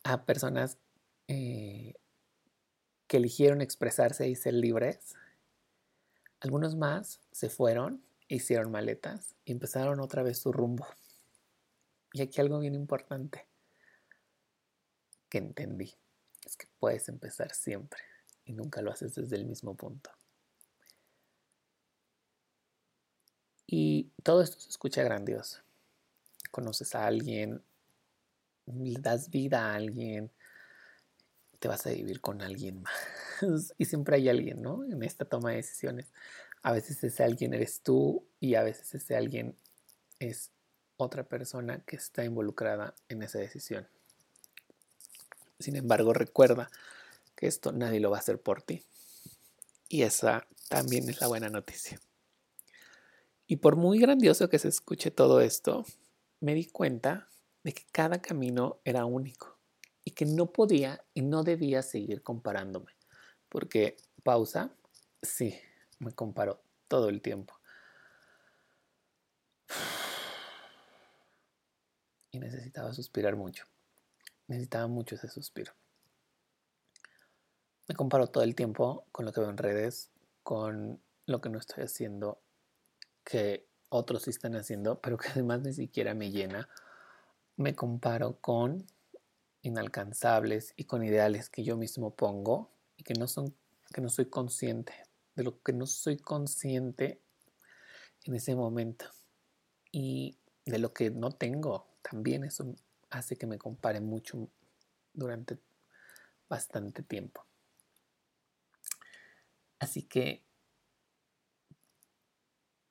A 0.03 0.25
personas 0.25 0.77
eh, 1.27 1.93
que 3.07 3.17
eligieron 3.17 3.61
expresarse 3.61 4.27
y 4.27 4.35
ser 4.35 4.53
libres. 4.53 5.15
Algunos 6.39 6.75
más 6.75 7.19
se 7.31 7.49
fueron, 7.49 8.03
hicieron 8.27 8.71
maletas 8.71 9.35
y 9.45 9.51
empezaron 9.51 9.99
otra 9.99 10.23
vez 10.23 10.39
su 10.39 10.51
rumbo. 10.51 10.87
Y 12.13 12.21
aquí 12.21 12.41
algo 12.41 12.59
bien 12.59 12.75
importante 12.75 13.47
que 15.29 15.37
entendí 15.37 15.93
es 16.45 16.57
que 16.57 16.67
puedes 16.79 17.07
empezar 17.07 17.53
siempre 17.53 18.01
y 18.45 18.53
nunca 18.53 18.81
lo 18.81 18.91
haces 18.91 19.15
desde 19.15 19.35
el 19.35 19.45
mismo 19.45 19.75
punto. 19.75 20.09
Y 23.67 24.11
todo 24.23 24.41
esto 24.41 24.59
se 24.59 24.69
escucha 24.69 25.01
grandioso. 25.03 25.59
Conoces 26.51 26.93
a 26.93 27.07
alguien, 27.07 27.63
das 28.65 29.29
vida 29.29 29.71
a 29.71 29.75
alguien, 29.75 30.31
te 31.59 31.67
vas 31.67 31.85
a 31.85 31.91
vivir 31.91 32.21
con 32.21 32.41
alguien 32.41 32.81
más. 32.81 32.93
Y 33.77 33.85
siempre 33.85 34.17
hay 34.17 34.29
alguien, 34.29 34.61
¿no? 34.61 34.83
En 34.83 35.01
esta 35.03 35.25
toma 35.25 35.49
de 35.51 35.57
decisiones. 35.57 36.11
A 36.61 36.71
veces 36.71 37.03
ese 37.03 37.23
alguien 37.23 37.53
eres 37.53 37.81
tú 37.81 38.27
y 38.39 38.53
a 38.55 38.63
veces 38.63 38.93
ese 38.93 39.15
alguien 39.15 39.55
es 40.19 40.51
otra 40.97 41.23
persona 41.23 41.79
que 41.85 41.95
está 41.95 42.23
involucrada 42.23 42.93
en 43.09 43.23
esa 43.23 43.39
decisión. 43.39 43.87
Sin 45.59 45.75
embargo, 45.75 46.13
recuerda 46.13 46.69
que 47.35 47.47
esto 47.47 47.71
nadie 47.71 47.99
lo 47.99 48.11
va 48.11 48.17
a 48.17 48.19
hacer 48.19 48.39
por 48.39 48.61
ti. 48.61 48.83
Y 49.89 50.03
esa 50.03 50.47
también 50.69 51.09
es 51.09 51.19
la 51.19 51.27
buena 51.27 51.49
noticia. 51.49 51.99
Y 53.47 53.57
por 53.57 53.75
muy 53.75 53.99
grandioso 53.99 54.49
que 54.49 54.59
se 54.59 54.67
escuche 54.67 55.11
todo 55.11 55.41
esto, 55.41 55.85
me 56.39 56.53
di 56.53 56.65
cuenta 56.65 57.27
de 57.63 57.73
que 57.73 57.83
cada 57.91 58.21
camino 58.21 58.79
era 58.83 59.05
único 59.05 59.57
y 60.03 60.11
que 60.11 60.25
no 60.25 60.51
podía 60.51 61.03
y 61.13 61.21
no 61.21 61.43
debía 61.43 61.81
seguir 61.81 62.23
comparándome. 62.23 62.91
Porque, 63.49 63.97
pausa, 64.23 64.73
sí, 65.21 65.59
me 65.99 66.11
comparo 66.13 66.63
todo 66.87 67.09
el 67.09 67.21
tiempo. 67.21 67.53
Y 72.31 72.39
necesitaba 72.39 72.93
suspirar 72.93 73.35
mucho. 73.35 73.65
Necesitaba 74.47 74.87
mucho 74.87 75.15
ese 75.15 75.27
suspiro. 75.27 75.73
Me 77.87 77.95
comparo 77.95 78.27
todo 78.27 78.43
el 78.43 78.55
tiempo 78.55 79.05
con 79.11 79.25
lo 79.25 79.33
que 79.33 79.41
veo 79.41 79.49
en 79.49 79.57
redes, 79.57 80.11
con 80.43 81.01
lo 81.25 81.41
que 81.41 81.49
no 81.49 81.59
estoy 81.59 81.83
haciendo 81.83 82.41
que 83.23 83.67
otros 83.89 84.23
sí 84.23 84.29
están 84.29 84.55
haciendo, 84.55 84.99
pero 85.01 85.17
que 85.17 85.29
además 85.29 85.61
ni 85.61 85.73
siquiera 85.73 86.13
me 86.13 86.31
llena. 86.31 86.69
Me 87.61 87.75
comparo 87.75 88.41
con 88.41 88.87
inalcanzables 89.61 90.73
y 90.77 90.85
con 90.85 91.03
ideales 91.03 91.47
que 91.47 91.63
yo 91.63 91.77
mismo 91.77 92.15
pongo 92.15 92.71
y 92.97 93.03
que 93.03 93.13
no 93.13 93.27
son 93.27 93.55
que 93.93 94.01
no 94.01 94.09
soy 94.09 94.25
consciente 94.31 94.93
de 95.35 95.43
lo 95.43 95.61
que 95.61 95.71
no 95.71 95.85
soy 95.85 96.17
consciente 96.17 97.21
en 98.23 98.33
ese 98.33 98.55
momento. 98.55 99.05
Y 99.91 100.39
de 100.65 100.79
lo 100.79 100.91
que 100.91 101.11
no 101.11 101.33
tengo 101.33 101.85
también 102.01 102.45
eso 102.45 102.75
hace 103.11 103.35
que 103.35 103.45
me 103.45 103.59
compare 103.59 104.01
mucho 104.01 104.49
durante 105.13 105.59
bastante 106.49 107.03
tiempo. 107.03 107.45
Así 109.77 110.01
que 110.01 110.43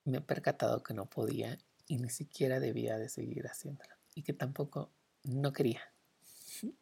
me 0.04 0.18
he 0.18 0.20
percatado 0.20 0.84
que 0.84 0.94
no 0.94 1.06
podía 1.06 1.58
y 1.88 1.98
ni 1.98 2.08
siquiera 2.08 2.60
debía 2.60 2.98
de 2.98 3.08
seguir 3.08 3.48
haciéndolo 3.48 4.00
y 4.20 4.22
que 4.22 4.34
tampoco 4.34 4.92
no 5.24 5.52
quería. 5.52 5.80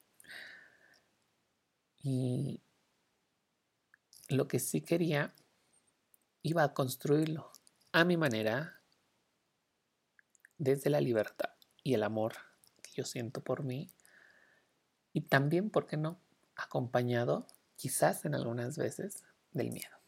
Y 2.01 2.63
lo 4.29 4.47
que 4.47 4.61
sí 4.61 4.83
quería 4.83 5.35
iba 6.43 6.63
a 6.63 6.73
construirlo 6.73 7.51
a 7.91 8.05
mi 8.05 8.17
manera 8.17 8.81
desde 10.59 10.91
la 10.91 11.01
libertad 11.01 11.51
y 11.83 11.95
el 11.95 12.05
amor 12.05 12.35
que 12.83 12.93
yo 12.95 13.05
siento 13.05 13.43
por 13.43 13.65
mí 13.65 13.91
y 15.13 15.23
también, 15.23 15.71
¿por 15.71 15.89
qué 15.89 15.97
no?, 15.97 16.21
acompañado 16.55 17.49
quizás 17.75 18.25
en 18.25 18.37
algunas 18.37 18.79
veces 18.79 19.25
del 19.51 19.73
miedo. 19.73 19.99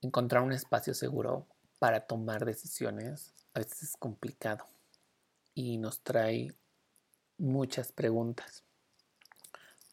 encontrar 0.00 0.42
un 0.42 0.52
espacio 0.52 0.94
seguro 0.94 1.46
para 1.78 2.06
tomar 2.06 2.44
decisiones 2.44 3.34
a 3.54 3.60
veces 3.60 3.82
es 3.82 3.96
complicado 3.96 4.64
y 5.54 5.78
nos 5.78 6.02
trae 6.02 6.54
muchas 7.38 7.92
preguntas. 7.92 8.64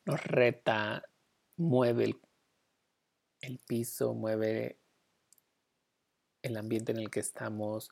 Nos 0.05 0.23
reta, 0.23 1.03
mueve 1.57 2.15
el, 3.41 3.59
piso, 3.59 4.13
mueve 4.13 4.79
el 6.43 6.57
ambiente 6.57 6.91
en 6.91 6.99
el 6.99 7.09
que 7.09 7.19
estamos. 7.19 7.89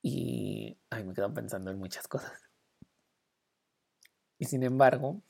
Y 0.00 0.78
ay, 0.88 1.04
me 1.04 1.12
quedo 1.12 1.32
pensando 1.34 1.70
en 1.70 1.78
muchas 1.78 2.08
cosas. 2.08 2.40
Y 4.38 4.46
sin 4.46 4.62
embargo, 4.62 5.22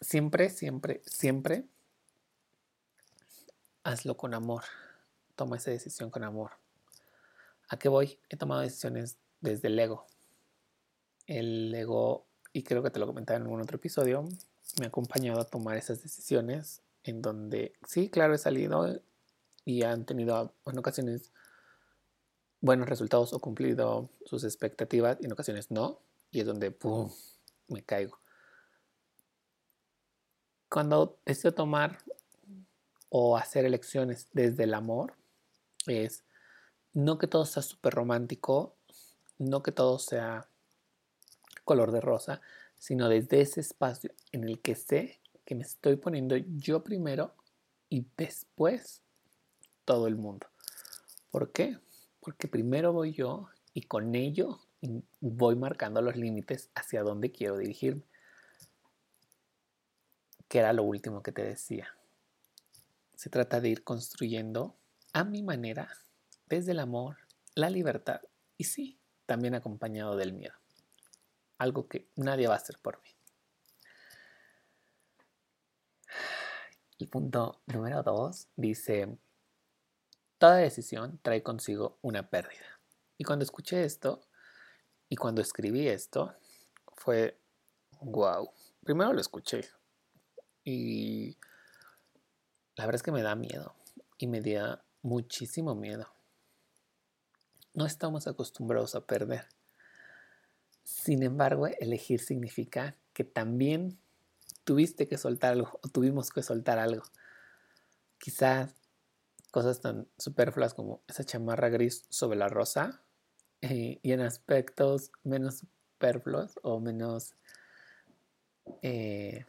siempre, 0.00 0.50
siempre, 0.50 1.02
siempre 1.06 1.66
hazlo 3.84 4.16
con 4.16 4.34
amor. 4.34 4.62
Toma 5.36 5.56
esa 5.56 5.70
decisión 5.70 6.10
con 6.10 6.24
amor. 6.24 6.52
¿A 7.68 7.78
qué 7.78 7.88
voy? 7.88 8.18
He 8.28 8.36
tomado 8.36 8.60
decisiones 8.60 9.16
desde 9.40 9.68
el 9.68 9.78
ego. 9.78 10.06
El 11.26 11.74
ego, 11.74 12.26
y 12.52 12.62
creo 12.64 12.82
que 12.82 12.90
te 12.90 12.98
lo 12.98 13.06
comentaba 13.06 13.38
en 13.38 13.44
algún 13.44 13.60
otro 13.60 13.76
episodio, 13.76 14.28
me 14.78 14.86
ha 14.86 14.88
acompañado 14.88 15.40
a 15.40 15.44
tomar 15.44 15.76
esas 15.76 16.02
decisiones 16.02 16.82
en 17.04 17.22
donde, 17.22 17.74
sí, 17.86 18.10
claro, 18.10 18.34
he 18.34 18.38
salido 18.38 19.00
y 19.64 19.82
han 19.82 20.04
tenido 20.04 20.54
en 20.66 20.78
ocasiones 20.78 21.32
buenos 22.60 22.88
resultados 22.88 23.32
o 23.32 23.40
cumplido 23.40 24.10
sus 24.24 24.44
expectativas 24.44 25.18
y 25.20 25.26
en 25.26 25.32
ocasiones 25.32 25.70
no, 25.70 26.00
y 26.30 26.40
es 26.40 26.46
donde, 26.46 26.70
¡pum!, 26.70 27.10
me 27.68 27.82
caigo. 27.82 28.18
Cuando 30.68 31.18
decido 31.26 31.52
tomar 31.52 31.98
o 33.08 33.36
hacer 33.36 33.64
elecciones 33.64 34.28
desde 34.32 34.64
el 34.64 34.74
amor, 34.74 35.14
es 35.86 36.24
no 36.92 37.18
que 37.18 37.26
todo 37.26 37.46
sea 37.46 37.62
súper 37.62 37.94
romántico, 37.94 38.76
no 39.38 39.62
que 39.62 39.72
todo 39.72 39.98
sea 39.98 40.48
color 41.64 41.92
de 41.92 42.00
rosa, 42.00 42.40
sino 42.78 43.08
desde 43.08 43.40
ese 43.40 43.60
espacio 43.60 44.10
en 44.32 44.44
el 44.44 44.60
que 44.60 44.74
sé 44.74 45.20
que 45.44 45.54
me 45.54 45.62
estoy 45.62 45.96
poniendo 45.96 46.36
yo 46.36 46.84
primero 46.84 47.34
y 47.88 48.06
después 48.16 49.02
todo 49.84 50.06
el 50.06 50.16
mundo. 50.16 50.46
¿Por 51.30 51.52
qué? 51.52 51.78
Porque 52.20 52.48
primero 52.48 52.92
voy 52.92 53.12
yo 53.12 53.48
y 53.74 53.82
con 53.82 54.14
ello 54.14 54.60
voy 55.20 55.56
marcando 55.56 56.02
los 56.02 56.16
límites 56.16 56.70
hacia 56.74 57.02
dónde 57.02 57.32
quiero 57.32 57.56
dirigirme. 57.56 58.02
Que 60.48 60.58
era 60.58 60.72
lo 60.72 60.82
último 60.82 61.22
que 61.22 61.32
te 61.32 61.42
decía. 61.42 61.88
Se 63.16 63.30
trata 63.30 63.60
de 63.60 63.70
ir 63.70 63.84
construyendo 63.84 64.76
a 65.12 65.24
mi 65.24 65.42
manera, 65.42 65.90
desde 66.46 66.72
el 66.72 66.78
amor, 66.78 67.18
la 67.54 67.70
libertad 67.70 68.20
y 68.56 68.64
sí, 68.64 68.98
también 69.26 69.54
acompañado 69.54 70.16
del 70.16 70.32
miedo. 70.32 70.54
Algo 71.58 71.88
que 71.88 72.08
nadie 72.16 72.48
va 72.48 72.54
a 72.54 72.58
hacer 72.58 72.78
por 72.78 73.00
mí. 73.02 73.10
El 76.98 77.08
punto 77.08 77.62
número 77.66 78.02
dos 78.02 78.48
dice, 78.56 79.18
toda 80.38 80.56
decisión 80.56 81.18
trae 81.22 81.42
consigo 81.42 81.98
una 82.02 82.28
pérdida. 82.28 82.80
Y 83.18 83.24
cuando 83.24 83.44
escuché 83.44 83.84
esto 83.84 84.22
y 85.08 85.16
cuando 85.16 85.40
escribí 85.40 85.88
esto, 85.88 86.34
fue, 86.96 87.38
wow. 88.00 88.50
Primero 88.84 89.12
lo 89.12 89.20
escuché 89.20 89.68
y 90.64 91.36
la 92.76 92.86
verdad 92.86 92.96
es 92.96 93.02
que 93.02 93.12
me 93.12 93.22
da 93.22 93.34
miedo 93.34 93.74
y 94.18 94.26
me 94.26 94.40
da 94.40 94.84
muchísimo 95.02 95.74
miedo. 95.74 96.06
No 97.74 97.86
estamos 97.86 98.26
acostumbrados 98.26 98.94
a 98.94 99.06
perder. 99.06 99.46
Sin 100.84 101.22
embargo, 101.22 101.66
elegir 101.66 102.20
significa 102.20 102.96
que 103.12 103.24
también 103.24 103.98
tuviste 104.64 105.08
que 105.08 105.18
soltar 105.18 105.52
algo 105.52 105.78
o 105.82 105.88
tuvimos 105.88 106.30
que 106.30 106.42
soltar 106.42 106.78
algo. 106.78 107.02
Quizás 108.18 108.74
cosas 109.50 109.80
tan 109.80 110.08
superfluas 110.18 110.74
como 110.74 111.02
esa 111.08 111.24
chamarra 111.24 111.68
gris 111.68 112.04
sobre 112.08 112.38
la 112.38 112.48
rosa 112.48 113.02
eh, 113.60 114.00
y 114.02 114.12
en 114.12 114.20
aspectos 114.20 115.12
menos 115.24 115.58
superfluos 115.58 116.58
o 116.62 116.80
menos 116.80 117.34
eh, 118.82 119.44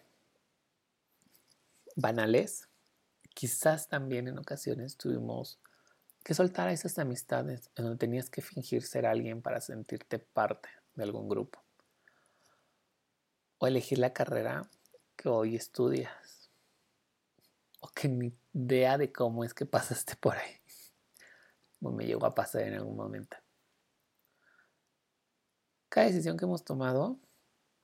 banales, 1.95 2.69
quizás 3.33 3.87
también 3.87 4.27
en 4.27 4.37
ocasiones 4.37 4.97
tuvimos 4.97 5.59
que 6.23 6.33
soltar 6.33 6.69
esas 6.69 6.97
amistades 6.99 7.69
en 7.75 7.85
donde 7.85 7.99
tenías 7.99 8.29
que 8.29 8.41
fingir 8.41 8.83
ser 8.83 9.05
alguien 9.05 9.41
para 9.41 9.59
sentirte 9.59 10.19
parte 10.19 10.69
de 10.95 11.03
algún 11.03 11.27
grupo. 11.27 11.61
O 13.57 13.67
elegir 13.67 13.99
la 13.99 14.13
carrera 14.13 14.69
que 15.15 15.29
hoy 15.29 15.55
estudias. 15.55 16.49
O 17.81 17.89
que 17.89 18.07
ni 18.07 18.33
idea 18.53 18.97
de 18.97 19.11
cómo 19.11 19.43
es 19.43 19.53
que 19.53 19.65
pasaste 19.65 20.15
por 20.15 20.37
ahí. 20.37 20.61
O 21.81 21.91
me 21.91 22.05
llegó 22.05 22.25
a 22.25 22.33
pasar 22.33 22.61
en 22.61 22.75
algún 22.75 22.95
momento. 22.95 23.37
Cada 25.89 26.07
decisión 26.07 26.37
que 26.37 26.45
hemos 26.45 26.63
tomado 26.63 27.19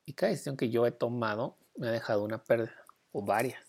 y 0.06 0.14
cada 0.14 0.32
decisión 0.32 0.58
que 0.58 0.70
yo 0.70 0.86
he 0.88 0.92
tomado 0.92 1.58
me 1.76 1.90
ha 1.90 1.92
dejado 1.92 2.24
una 2.24 2.44
pérdida 2.44 2.84
o 3.12 3.22
varias. 3.24 3.69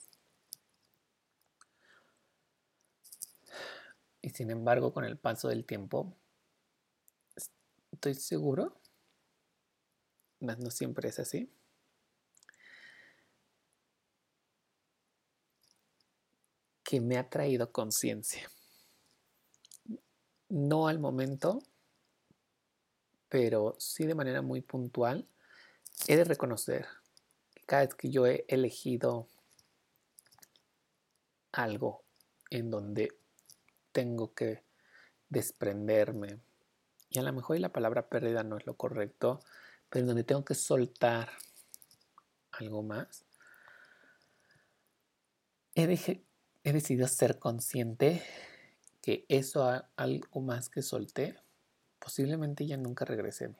Y 4.22 4.30
sin 4.30 4.50
embargo, 4.50 4.92
con 4.92 5.04
el 5.04 5.18
paso 5.18 5.48
del 5.48 5.64
tiempo, 5.64 6.14
estoy 7.92 8.14
seguro, 8.14 8.80
mas 10.40 10.58
no 10.58 10.70
siempre 10.70 11.08
es 11.08 11.18
así, 11.18 11.50
que 16.82 17.00
me 17.00 17.18
ha 17.18 17.30
traído 17.30 17.70
conciencia. 17.72 18.50
No 20.48 20.88
al 20.88 20.98
momento, 20.98 21.62
pero 23.28 23.76
sí 23.78 24.06
de 24.06 24.16
manera 24.16 24.42
muy 24.42 24.60
puntual, 24.60 25.28
he 26.08 26.16
de 26.16 26.24
reconocer 26.24 26.86
que 27.54 27.62
cada 27.64 27.82
vez 27.82 27.94
que 27.94 28.10
yo 28.10 28.26
he 28.26 28.44
elegido 28.48 29.28
algo 31.52 32.02
en 32.50 32.70
donde 32.70 33.19
tengo 33.92 34.34
que 34.34 34.64
desprenderme, 35.28 36.40
y 37.08 37.18
a 37.18 37.22
lo 37.22 37.32
mejor 37.32 37.58
la 37.58 37.72
palabra 37.72 38.08
pérdida 38.08 38.42
no 38.42 38.56
es 38.56 38.66
lo 38.66 38.76
correcto, 38.76 39.40
pero 39.88 40.02
en 40.02 40.06
donde 40.06 40.24
tengo 40.24 40.44
que 40.44 40.54
soltar 40.54 41.30
algo 42.52 42.82
más, 42.82 43.24
he, 45.74 46.22
he 46.64 46.72
decidido 46.72 47.08
ser 47.08 47.38
consciente 47.38 48.22
que 49.02 49.24
eso 49.28 49.68
algo 49.96 50.40
más 50.40 50.68
que 50.68 50.82
solté, 50.82 51.38
posiblemente 51.98 52.66
ya 52.66 52.76
nunca 52.76 53.04
regresé. 53.04 53.54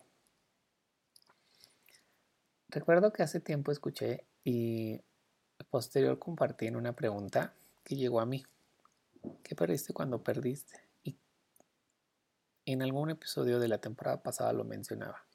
Recuerdo 2.69 3.13
que 3.13 3.23
hace 3.23 3.41
tiempo 3.41 3.73
escuché 3.73 4.25
y 4.45 5.01
posterior 5.71 6.19
compartí 6.19 6.67
en 6.67 6.77
una 6.77 6.95
pregunta 6.95 7.55
que 7.85 7.97
llegó 7.97 8.21
a 8.21 8.27
mí. 8.27 8.45
¿Qué 9.43 9.55
perdiste 9.55 9.93
cuando 9.93 10.23
perdiste? 10.23 10.81
Y 11.03 11.17
en 12.67 12.83
algún 12.83 13.11
episodio 13.11 13.59
de 13.59 13.69
la 13.69 13.79
temporada 13.79 14.23
pasada 14.23 14.53
lo 14.53 14.65
mencionaba. 14.65 15.27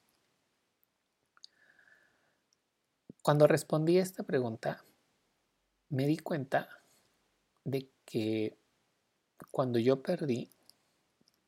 Cuando 3.22 3.46
respondí 3.46 3.98
a 3.98 4.02
esta 4.02 4.22
pregunta, 4.22 4.84
me 5.88 6.06
di 6.06 6.16
cuenta 6.16 6.68
de 7.64 7.90
que 8.04 8.56
cuando 9.50 9.78
yo 9.78 10.02
perdí, 10.02 10.50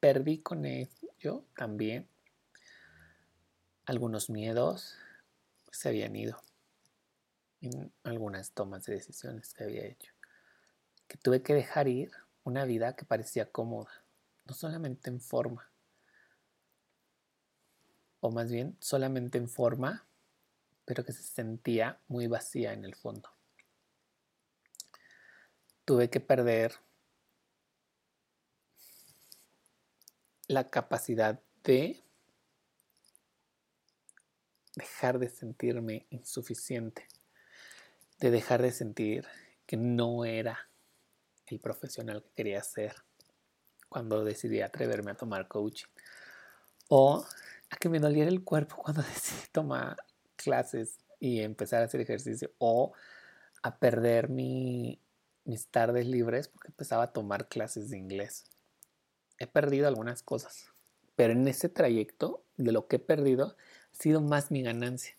perdí 0.00 0.38
con 0.38 0.64
ello 0.64 1.44
también 1.56 2.08
algunos 3.86 4.28
miedos 4.28 4.96
se 5.70 5.88
habían 5.88 6.14
ido 6.14 6.42
en 7.60 7.92
algunas 8.02 8.52
tomas 8.52 8.84
de 8.84 8.94
decisiones 8.94 9.54
que 9.54 9.64
había 9.64 9.86
hecho. 9.86 10.12
Que 11.06 11.16
tuve 11.16 11.42
que 11.42 11.54
dejar 11.54 11.88
ir 11.88 12.10
una 12.48 12.64
vida 12.64 12.96
que 12.96 13.04
parecía 13.04 13.52
cómoda, 13.52 13.90
no 14.46 14.54
solamente 14.54 15.10
en 15.10 15.20
forma, 15.20 15.70
o 18.20 18.30
más 18.30 18.50
bien 18.50 18.76
solamente 18.80 19.36
en 19.36 19.50
forma, 19.50 20.06
pero 20.86 21.04
que 21.04 21.12
se 21.12 21.22
sentía 21.22 22.00
muy 22.08 22.26
vacía 22.26 22.72
en 22.72 22.86
el 22.86 22.94
fondo. 22.94 23.30
Tuve 25.84 26.08
que 26.08 26.20
perder 26.20 26.72
la 30.46 30.70
capacidad 30.70 31.42
de 31.64 32.02
dejar 34.74 35.18
de 35.18 35.28
sentirme 35.28 36.06
insuficiente, 36.08 37.06
de 38.20 38.30
dejar 38.30 38.62
de 38.62 38.72
sentir 38.72 39.26
que 39.66 39.76
no 39.76 40.24
era 40.24 40.67
el 41.50 41.60
profesional 41.60 42.22
que 42.22 42.30
quería 42.34 42.62
ser 42.62 42.94
cuando 43.88 44.24
decidí 44.24 44.60
atreverme 44.60 45.12
a 45.12 45.16
tomar 45.16 45.48
coaching 45.48 45.88
o 46.88 47.24
a 47.70 47.76
que 47.76 47.88
me 47.88 48.00
doliera 48.00 48.30
el 48.30 48.44
cuerpo 48.44 48.76
cuando 48.82 49.02
decidí 49.02 49.48
tomar 49.52 49.96
clases 50.36 50.98
y 51.20 51.40
empezar 51.40 51.82
a 51.82 51.86
hacer 51.86 52.00
ejercicio 52.00 52.50
o 52.58 52.92
a 53.62 53.78
perder 53.78 54.28
mi 54.28 55.00
mis 55.48 55.66
tardes 55.68 56.06
libres 56.06 56.46
porque 56.46 56.68
empezaba 56.68 57.04
a 57.04 57.12
tomar 57.12 57.48
clases 57.48 57.88
de 57.88 57.96
inglés. 57.96 58.44
He 59.38 59.46
perdido 59.46 59.88
algunas 59.88 60.22
cosas, 60.22 60.66
pero 61.16 61.32
en 61.32 61.48
ese 61.48 61.70
trayecto 61.70 62.44
de 62.58 62.70
lo 62.70 62.86
que 62.86 62.96
he 62.96 63.00
perdido 63.00 63.56
ha 63.92 63.96
sido 63.96 64.20
más 64.20 64.50
mi 64.50 64.62
ganancia, 64.62 65.16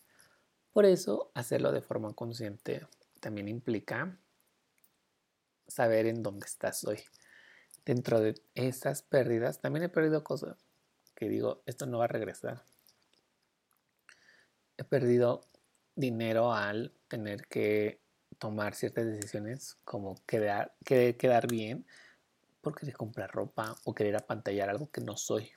Por 0.71 0.85
eso, 0.85 1.31
hacerlo 1.33 1.71
de 1.71 1.81
forma 1.81 2.13
consciente 2.13 2.85
también 3.19 3.47
implica 3.47 4.17
saber 5.69 6.05
en 6.07 6.23
dónde 6.23 6.45
estás 6.45 6.83
hoy. 6.83 6.99
Dentro 7.85 8.19
de 8.19 8.35
esas 8.55 9.01
pérdidas, 9.01 9.61
también 9.61 9.85
he 9.85 9.89
perdido 9.89 10.23
cosas 10.23 10.57
que 11.15 11.29
digo, 11.29 11.61
esto 11.65 11.85
no 11.85 11.99
va 11.99 12.05
a 12.05 12.07
regresar. 12.07 12.63
He 14.77 14.83
perdido 14.83 15.41
dinero 15.95 16.53
al 16.53 16.93
tener 17.09 17.47
que 17.47 17.99
tomar 18.37 18.73
ciertas 18.73 19.05
decisiones 19.05 19.77
como 19.83 20.15
quedar, 20.25 20.73
quedar 20.85 21.47
bien 21.47 21.85
por 22.61 22.73
querer 22.75 22.95
comprar 22.95 23.31
ropa 23.31 23.75
o 23.83 23.93
querer 23.93 24.15
apantallar 24.15 24.69
algo 24.69 24.89
que 24.89 25.01
no 25.01 25.17
soy. 25.17 25.51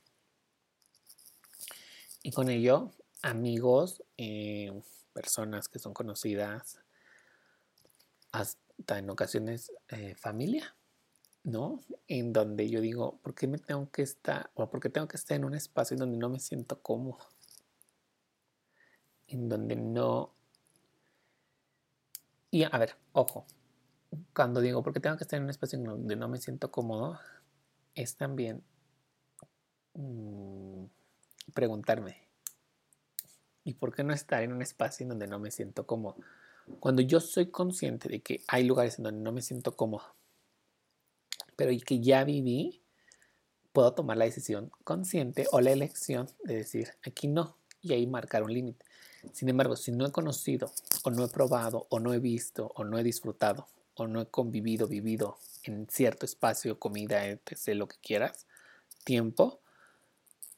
Y 2.24 2.32
con 2.32 2.48
ello, 2.48 2.92
amigos, 3.22 4.02
eh, 4.16 4.72
personas 5.12 5.68
que 5.68 5.78
son 5.78 5.94
conocidas, 5.94 6.80
en 8.88 9.10
ocasiones 9.10 9.72
eh, 9.88 10.14
familia, 10.14 10.74
¿no? 11.44 11.80
En 12.08 12.32
donde 12.32 12.68
yo 12.68 12.80
digo, 12.80 13.18
¿por 13.22 13.34
qué 13.34 13.46
me 13.46 13.58
tengo 13.58 13.90
que 13.90 14.02
estar, 14.02 14.50
o 14.54 14.68
por 14.70 14.80
qué 14.80 14.88
tengo 14.90 15.08
que 15.08 15.16
estar 15.16 15.36
en 15.36 15.44
un 15.44 15.54
espacio 15.54 15.94
en 15.94 16.00
donde 16.00 16.18
no 16.18 16.28
me 16.28 16.38
siento 16.38 16.80
cómodo? 16.82 17.18
En 19.28 19.48
donde 19.48 19.76
no... 19.76 20.34
Y 22.50 22.64
a 22.64 22.78
ver, 22.78 22.96
ojo, 23.12 23.46
cuando 24.34 24.60
digo, 24.60 24.82
¿por 24.82 24.92
qué 24.92 25.00
tengo 25.00 25.16
que 25.16 25.24
estar 25.24 25.38
en 25.38 25.44
un 25.44 25.50
espacio 25.50 25.78
en 25.78 25.84
donde 25.84 26.16
no 26.16 26.28
me 26.28 26.38
siento 26.38 26.70
cómodo? 26.70 27.18
Es 27.94 28.16
también 28.16 28.62
mm, 29.94 30.84
preguntarme, 31.54 32.28
¿y 33.64 33.74
por 33.74 33.94
qué 33.94 34.04
no 34.04 34.12
estar 34.12 34.42
en 34.42 34.52
un 34.52 34.62
espacio 34.62 35.04
en 35.04 35.10
donde 35.10 35.26
no 35.26 35.38
me 35.38 35.50
siento 35.50 35.86
cómodo? 35.86 36.16
Cuando 36.80 37.02
yo 37.02 37.20
soy 37.20 37.50
consciente 37.50 38.08
de 38.08 38.20
que 38.20 38.42
hay 38.48 38.64
lugares 38.64 38.98
en 38.98 39.04
donde 39.04 39.20
no 39.20 39.32
me 39.32 39.42
siento 39.42 39.76
cómodo, 39.76 40.14
pero 41.56 41.72
y 41.72 41.80
que 41.80 42.00
ya 42.00 42.24
viví, 42.24 42.82
puedo 43.72 43.94
tomar 43.94 44.16
la 44.16 44.24
decisión 44.24 44.70
consciente 44.84 45.46
o 45.52 45.60
la 45.60 45.72
elección 45.72 46.28
de 46.44 46.56
decir, 46.56 46.88
aquí 47.04 47.28
no, 47.28 47.56
y 47.80 47.92
ahí 47.92 48.06
marcar 48.06 48.42
un 48.42 48.52
límite. 48.52 48.84
Sin 49.32 49.48
embargo, 49.48 49.76
si 49.76 49.92
no 49.92 50.06
he 50.06 50.12
conocido, 50.12 50.72
o 51.04 51.10
no 51.10 51.24
he 51.24 51.28
probado, 51.28 51.86
o 51.90 52.00
no 52.00 52.12
he 52.12 52.18
visto, 52.18 52.72
o 52.74 52.84
no 52.84 52.98
he 52.98 53.02
disfrutado, 53.02 53.68
o 53.94 54.06
no 54.06 54.20
he 54.20 54.26
convivido, 54.26 54.88
vivido 54.88 55.38
en 55.64 55.86
cierto 55.88 56.26
espacio, 56.26 56.78
comida, 56.78 57.26
etc., 57.26 57.74
lo 57.74 57.86
que 57.86 57.96
quieras, 58.02 58.46
tiempo, 59.04 59.60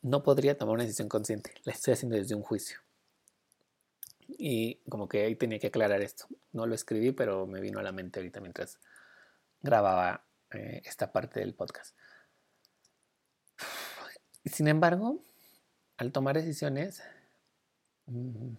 no 0.02 0.22
podría 0.22 0.56
tomar 0.56 0.74
una 0.74 0.84
decisión 0.84 1.08
consciente. 1.08 1.54
La 1.64 1.72
estoy 1.72 1.94
haciendo 1.94 2.16
desde 2.16 2.34
un 2.34 2.42
juicio. 2.42 2.83
Y 4.28 4.76
como 4.88 5.08
que 5.08 5.24
ahí 5.24 5.37
tenía 5.37 5.58
que 5.58 5.68
aclarar 5.68 6.00
esto. 6.02 6.26
No 6.52 6.66
lo 6.66 6.74
escribí, 6.74 7.12
pero 7.12 7.46
me 7.46 7.60
vino 7.60 7.78
a 7.78 7.82
la 7.82 7.92
mente 7.92 8.20
ahorita 8.20 8.40
mientras 8.40 8.78
grababa 9.62 10.24
eh, 10.52 10.82
esta 10.84 11.12
parte 11.12 11.40
del 11.40 11.54
podcast. 11.54 11.96
Sin 14.44 14.68
embargo, 14.68 15.22
al 15.96 16.12
tomar 16.12 16.37
decisiones, 16.37 17.02
mm, 18.06 18.54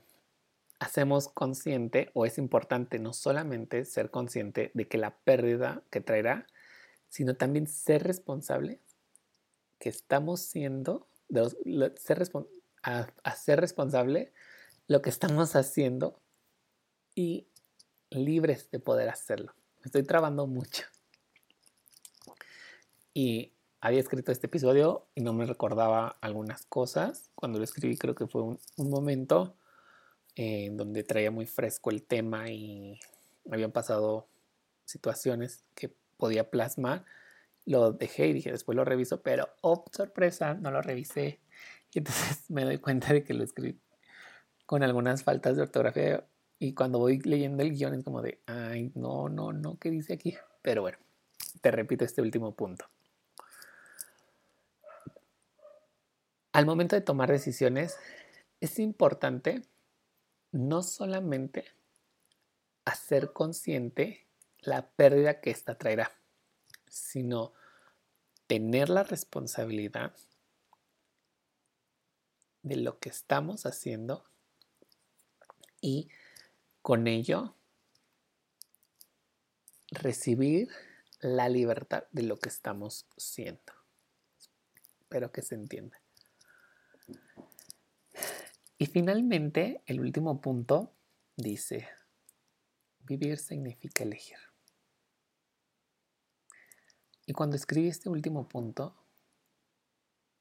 hacemos 0.80 1.28
consciente 1.30 2.10
o 2.13 2.25
es 2.25 2.38
importante 2.38 2.99
no 2.99 3.13
solamente 3.13 3.86
ser 3.86 4.10
consciente 4.10 4.71
de 4.73 4.88
que 4.88 4.97
la 4.97 5.15
pérdida 5.17 5.84
que 5.89 6.01
traerá, 6.01 6.47
sino 7.10 7.36
también 7.36 7.67
ser 7.67 8.04
responsable 8.04 8.80
que 9.80 9.89
estamos 9.89 10.41
siendo, 10.41 11.08
de, 11.30 11.93
ser 11.97 12.19
responsable 13.60 14.34
lo 14.88 15.02
que 15.02 15.10
estamos 15.10 15.56
haciendo 15.56 16.21
y 17.15 17.48
libres 18.10 18.69
de 18.71 18.80
poder 18.80 19.10
hacerlo. 19.10 19.54
Me 19.78 19.86
estoy 19.86 20.04
trabando 20.04 20.48
mucho. 20.48 20.84
Y 23.13 23.54
había 23.82 24.00
escrito 24.00 24.32
este 24.32 24.48
episodio 24.48 25.08
y 25.15 25.21
no 25.21 25.34
me 25.34 25.45
recordaba 25.45 26.17
algunas 26.21 26.65
cosas. 26.65 27.32
Cuando 27.36 27.60
lo 27.60 27.63
escribí 27.63 27.98
creo 27.98 28.15
que 28.15 28.28
fue 28.28 28.43
un, 28.43 28.60
momento 28.78 29.58
en 30.36 30.78
donde 30.78 31.04
traía 31.04 31.32
muy 31.32 31.45
fresco 31.45 31.89
el 31.89 32.04
tema 32.04 32.50
y 32.50 33.00
habían 33.50 33.71
pasado 33.71 34.28
situaciones 34.86 35.63
que 35.74 35.95
podía 36.17 36.50
plasmar. 36.50 37.06
Lo 37.65 37.91
dejé 37.91 38.28
y 38.28 38.34
dije, 38.34 38.52
después 38.52 38.76
lo 38.76 38.86
reviso, 38.86 39.24
pero, 39.24 39.50
oh, 39.62 39.86
sorpresa, 39.91 40.54
no 40.54 40.69
lo 40.71 40.82
revisé. 40.82 41.39
Y 41.93 42.00
entonces 42.00 42.43
me 42.50 42.65
doy 42.65 42.78
cuenta 42.78 43.13
de 43.13 43.24
que 43.24 43.34
lo 43.34 43.43
escribí 43.43 43.80
con 44.65 44.84
algunas 44.84 45.23
faltas 45.23 45.56
de 45.56 45.63
ortografía 45.63 46.25
y 46.58 46.73
cuando 46.73 46.99
voy 46.99 47.19
leyendo 47.19 47.63
el 47.63 47.71
guion 47.71 47.95
es 47.95 48.04
como 48.04 48.21
de, 48.21 48.41
ay, 48.45 48.91
no, 48.95 49.30
no, 49.30 49.51
no, 49.51 49.78
¿qué 49.78 49.89
dice 49.89 50.13
aquí? 50.13 50.36
Pero 50.62 50.82
bueno, 50.82 50.97
te 51.62 51.71
repito 51.71 52.06
este 52.06 52.21
último 52.21 52.56
punto. 52.56 52.86
Al 56.54 56.65
momento 56.65 56.95
de 56.95 57.01
tomar 57.01 57.30
decisiones, 57.30 57.97
es 58.62 58.80
importante 58.80 59.63
no 60.51 60.82
solamente 60.84 61.65
hacer 62.86 63.34
consciente 63.34 64.25
la 64.60 64.88
pérdida 64.88 65.41
que 65.41 65.51
ésta 65.51 65.78
traerá, 65.78 66.13
sino 66.88 67.51
tener 68.47 68.89
la 68.89 69.04
responsabilidad 69.04 70.15
de 72.63 72.78
lo 72.78 72.99
que 72.99 73.10
estamos 73.10 73.65
haciendo 73.65 74.25
y 75.86 76.10
con 76.82 77.06
ello 77.06 77.54
recibir 79.91 80.67
la 81.21 81.48
libertad 81.48 82.06
de 82.12 82.24
lo 82.24 82.38
que 82.38 82.50
estamos 82.50 83.06
siendo. 83.17 83.71
Espero 85.02 85.32
que 85.32 85.43
se 85.43 85.54
entienda. 85.54 86.02
Y 88.80 88.88
finalmente, 88.88 89.84
el 89.86 90.00
último 90.02 90.41
punto 90.41 90.91
dice, 91.38 91.88
vivir 93.02 93.38
significa 93.38 94.04
elegir. 94.04 94.39
Y 97.28 97.34
cuando 97.34 97.56
escribí 97.58 97.89
este 97.89 98.10
último 98.10 98.48
punto, 98.48 98.95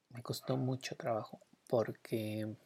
me 0.09 0.23
costó 0.23 0.57
mucho 0.57 0.97
trabajo 0.97 1.43
porque 1.69 2.57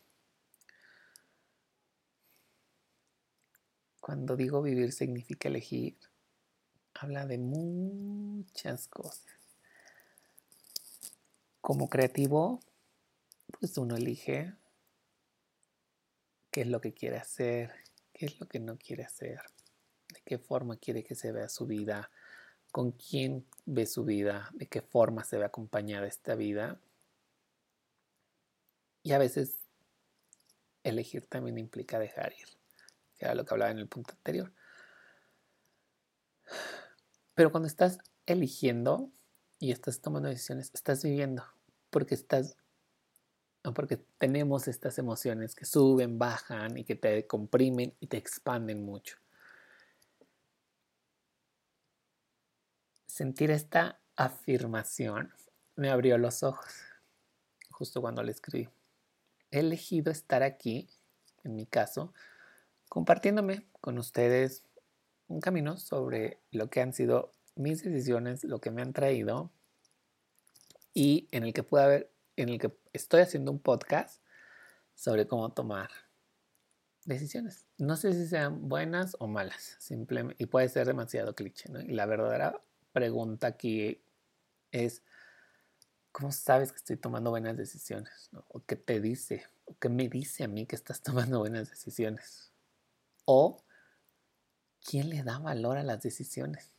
cuando 4.08 4.36
digo 4.36 4.62
vivir 4.62 4.92
significa 4.92 5.50
elegir, 5.50 5.94
habla 6.94 7.26
de 7.26 7.36
muchas 7.36 8.88
cosas. 8.88 9.36
Como 11.60 11.90
creativo, 11.90 12.58
pues 13.60 13.76
uno 13.76 13.96
elige 13.96 14.54
qué 16.50 16.62
es 16.62 16.68
lo 16.68 16.80
que 16.80 16.94
quiere 16.94 17.18
hacer, 17.18 17.70
qué 18.14 18.24
es 18.24 18.40
lo 18.40 18.48
que 18.48 18.60
no 18.60 18.78
quiere 18.78 19.04
hacer, 19.04 19.42
de 20.14 20.22
qué 20.24 20.38
forma 20.38 20.78
quiere 20.78 21.04
que 21.04 21.14
se 21.14 21.30
vea 21.30 21.50
su 21.50 21.66
vida, 21.66 22.10
con 22.72 22.92
quién 22.92 23.44
ve 23.66 23.84
su 23.84 24.06
vida, 24.06 24.48
de 24.54 24.68
qué 24.68 24.80
forma 24.80 25.22
se 25.22 25.36
ve 25.36 25.44
acompañada 25.44 26.06
esta 26.06 26.34
vida. 26.34 26.80
Y 29.02 29.12
a 29.12 29.18
veces 29.18 29.58
elegir 30.82 31.26
también 31.26 31.58
implica 31.58 31.98
dejar 31.98 32.32
ir, 32.32 32.57
que 33.18 33.26
era 33.26 33.34
lo 33.34 33.44
que 33.44 33.54
hablaba 33.54 33.70
en 33.70 33.78
el 33.78 33.88
punto 33.88 34.12
anterior. 34.12 34.52
Pero 37.34 37.50
cuando 37.50 37.66
estás 37.66 37.98
eligiendo 38.26 39.10
y 39.58 39.72
estás 39.72 40.00
tomando 40.00 40.28
decisiones, 40.28 40.70
estás 40.72 41.02
viviendo, 41.02 41.44
porque 41.90 42.14
estás 42.14 42.56
porque 43.74 43.98
tenemos 44.18 44.68
estas 44.68 44.98
emociones 44.98 45.54
que 45.54 45.64
suben, 45.64 46.18
bajan 46.18 46.78
y 46.78 46.84
que 46.84 46.94
te 46.94 47.26
comprimen 47.26 47.94
y 48.00 48.06
te 48.06 48.16
expanden 48.16 48.84
mucho. 48.84 49.18
Sentir 53.06 53.50
esta 53.50 54.00
afirmación 54.16 55.32
me 55.76 55.90
abrió 55.90 56.18
los 56.18 56.42
ojos 56.42 56.72
justo 57.70 58.00
cuando 58.00 58.22
le 58.22 58.32
escribí. 58.32 58.68
He 59.50 59.60
elegido 59.60 60.10
estar 60.10 60.42
aquí, 60.42 60.88
en 61.44 61.54
mi 61.54 61.66
caso, 61.66 62.12
compartiéndome 62.88 63.66
con 63.80 63.98
ustedes 63.98 64.64
un 65.28 65.40
camino 65.40 65.76
sobre 65.76 66.38
lo 66.50 66.70
que 66.70 66.80
han 66.80 66.92
sido 66.92 67.32
mis 67.54 67.82
decisiones, 67.82 68.44
lo 68.44 68.60
que 68.60 68.70
me 68.70 68.82
han 68.82 68.92
traído 68.92 69.50
y 70.94 71.28
en 71.32 71.44
el 71.44 71.52
que 71.52 71.62
pueda 71.62 71.84
haber 71.84 72.10
en 72.36 72.48
el 72.48 72.58
que 72.58 72.72
estoy 72.92 73.20
haciendo 73.20 73.50
un 73.50 73.58
podcast 73.58 74.22
sobre 74.94 75.26
cómo 75.26 75.50
tomar 75.50 75.90
decisiones. 77.04 77.66
No 77.78 77.96
sé 77.96 78.12
si 78.12 78.26
sean 78.26 78.68
buenas 78.68 79.16
o 79.18 79.26
malas, 79.26 79.76
simplemente, 79.80 80.42
y 80.42 80.46
puede 80.46 80.68
ser 80.68 80.86
demasiado 80.86 81.34
cliché. 81.34 81.70
Y 81.86 81.92
la 81.92 82.06
verdadera 82.06 82.60
pregunta 82.92 83.48
aquí 83.48 84.02
es, 84.70 85.02
¿cómo 86.12 86.32
sabes 86.32 86.70
que 86.70 86.76
estoy 86.76 86.96
tomando 86.96 87.30
buenas 87.30 87.56
decisiones? 87.56 88.30
¿O 88.48 88.60
qué 88.64 88.76
te 88.76 89.00
dice? 89.00 89.44
¿O 89.64 89.76
qué 89.78 89.88
me 89.88 90.08
dice 90.08 90.44
a 90.44 90.48
mí 90.48 90.66
que 90.66 90.76
estás 90.76 91.02
tomando 91.02 91.40
buenas 91.40 91.70
decisiones? 91.70 92.47
O 93.30 93.62
quién 94.82 95.10
le 95.10 95.22
da 95.22 95.38
valor 95.38 95.76
a 95.76 95.82
las 95.82 96.00
decisiones 96.00 96.72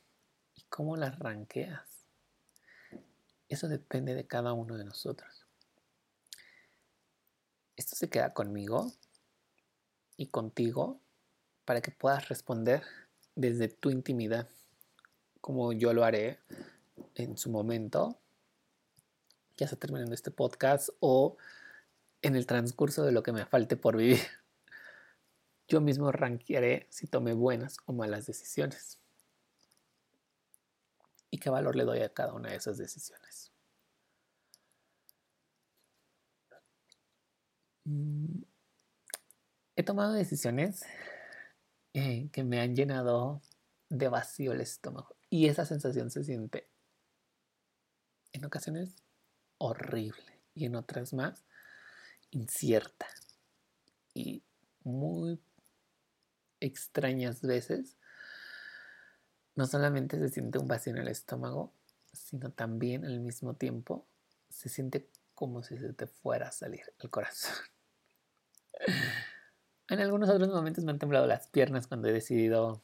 y 0.56 0.64
cómo 0.64 0.98
las 0.98 1.20
ranqueas. 1.20 2.08
Eso 3.50 3.68
depende 3.68 4.16
de 4.16 4.26
cada 4.26 4.54
uno 4.54 4.76
de 4.76 4.84
nosotros. 4.84 5.46
Esto 7.76 7.96
se 7.96 8.10
queda 8.10 8.34
conmigo 8.34 8.92
y 10.18 10.30
contigo 10.30 11.00
para 11.66 11.82
que 11.82 11.92
puedas 11.92 12.30
responder 12.30 12.82
desde 13.36 13.68
tu 13.68 13.92
intimidad, 13.92 14.50
como 15.42 15.72
yo 15.72 15.94
lo 15.94 16.04
haré 16.04 16.40
en 17.14 17.38
su 17.38 17.52
momento, 17.52 18.18
ya 19.56 19.66
está 19.66 19.76
terminando 19.76 20.16
este 20.16 20.32
podcast 20.32 20.90
o 21.00 21.38
en 22.24 22.36
el 22.36 22.48
transcurso 22.48 23.04
de 23.04 23.12
lo 23.12 23.22
que 23.22 23.34
me 23.34 23.46
falte 23.46 23.78
por 23.78 23.98
vivir. 23.98 24.39
Yo 25.70 25.82
mismo 25.82 26.12
ranquearé 26.12 26.88
si 26.90 27.06
tomé 27.06 27.34
buenas 27.34 27.78
o 27.86 27.94
malas 27.94 28.26
decisiones. 28.26 29.00
¿Y 31.30 31.38
qué 31.38 31.52
valor 31.52 31.76
le 31.76 31.84
doy 31.84 32.02
a 32.02 32.12
cada 32.12 32.34
una 32.34 32.50
de 32.50 32.56
esas 32.56 32.80
decisiones? 32.80 33.52
Mm, 37.86 38.42
he 39.76 39.84
tomado 39.84 40.14
decisiones 40.14 40.84
eh, 41.94 42.30
que 42.32 42.44
me 42.44 42.60
han 42.62 42.76
llenado 42.76 43.44
de 43.90 44.10
vacío 44.10 44.54
el 44.54 44.62
estómago. 44.62 45.18
Y 45.30 45.50
esa 45.50 45.66
sensación 45.66 46.10
se 46.10 46.24
siente 46.24 46.68
en 48.34 48.44
ocasiones 48.44 48.96
horrible 49.60 50.42
y 50.56 50.66
en 50.66 50.76
otras 50.76 51.14
más 51.14 51.46
incierta. 52.32 53.06
Y 54.16 54.44
muy 54.84 55.40
extrañas 56.60 57.42
veces, 57.42 57.98
no 59.56 59.68
solamente 59.68 60.18
se 60.18 60.30
siente 60.30 60.60
un 60.60 60.68
vacío 60.68 60.94
en 60.94 61.00
el 61.00 61.08
estómago, 61.08 61.74
sino 62.14 62.52
también 62.52 63.06
al 63.06 63.20
mismo 63.20 63.56
tiempo 63.56 64.08
se 64.50 64.70
siente 64.70 65.10
como 65.36 65.64
si 65.64 65.78
se 65.78 65.94
te 65.94 66.08
fuera 66.08 66.48
a 66.50 66.52
salir 66.52 66.84
el 67.00 67.10
corazón. 67.10 67.56
En 69.92 70.00
algunos 70.00 70.30
otros 70.30 70.50
momentos 70.50 70.84
me 70.84 70.92
han 70.92 71.00
temblado 71.00 71.26
las 71.26 71.48
piernas 71.48 71.88
cuando 71.88 72.10
he 72.10 72.12
decidido 72.12 72.84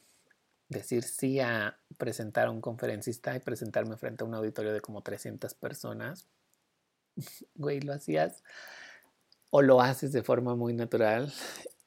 decir 0.68 1.04
sí 1.04 1.38
a 1.38 1.78
presentar 1.98 2.48
a 2.48 2.50
un 2.50 2.60
conferencista 2.60 3.36
y 3.36 3.38
presentarme 3.38 3.96
frente 3.96 4.24
a 4.24 4.26
un 4.26 4.34
auditorio 4.34 4.72
de 4.72 4.80
como 4.80 5.02
300 5.02 5.54
personas. 5.54 6.26
Güey, 7.54 7.80
lo 7.80 7.92
hacías 7.92 8.42
o 9.50 9.62
lo 9.62 9.80
haces 9.80 10.12
de 10.12 10.24
forma 10.24 10.56
muy 10.56 10.74
natural 10.74 11.32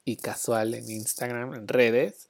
y 0.04 0.16
casual 0.16 0.74
en 0.74 0.90
Instagram, 0.90 1.54
en 1.54 1.68
redes, 1.68 2.28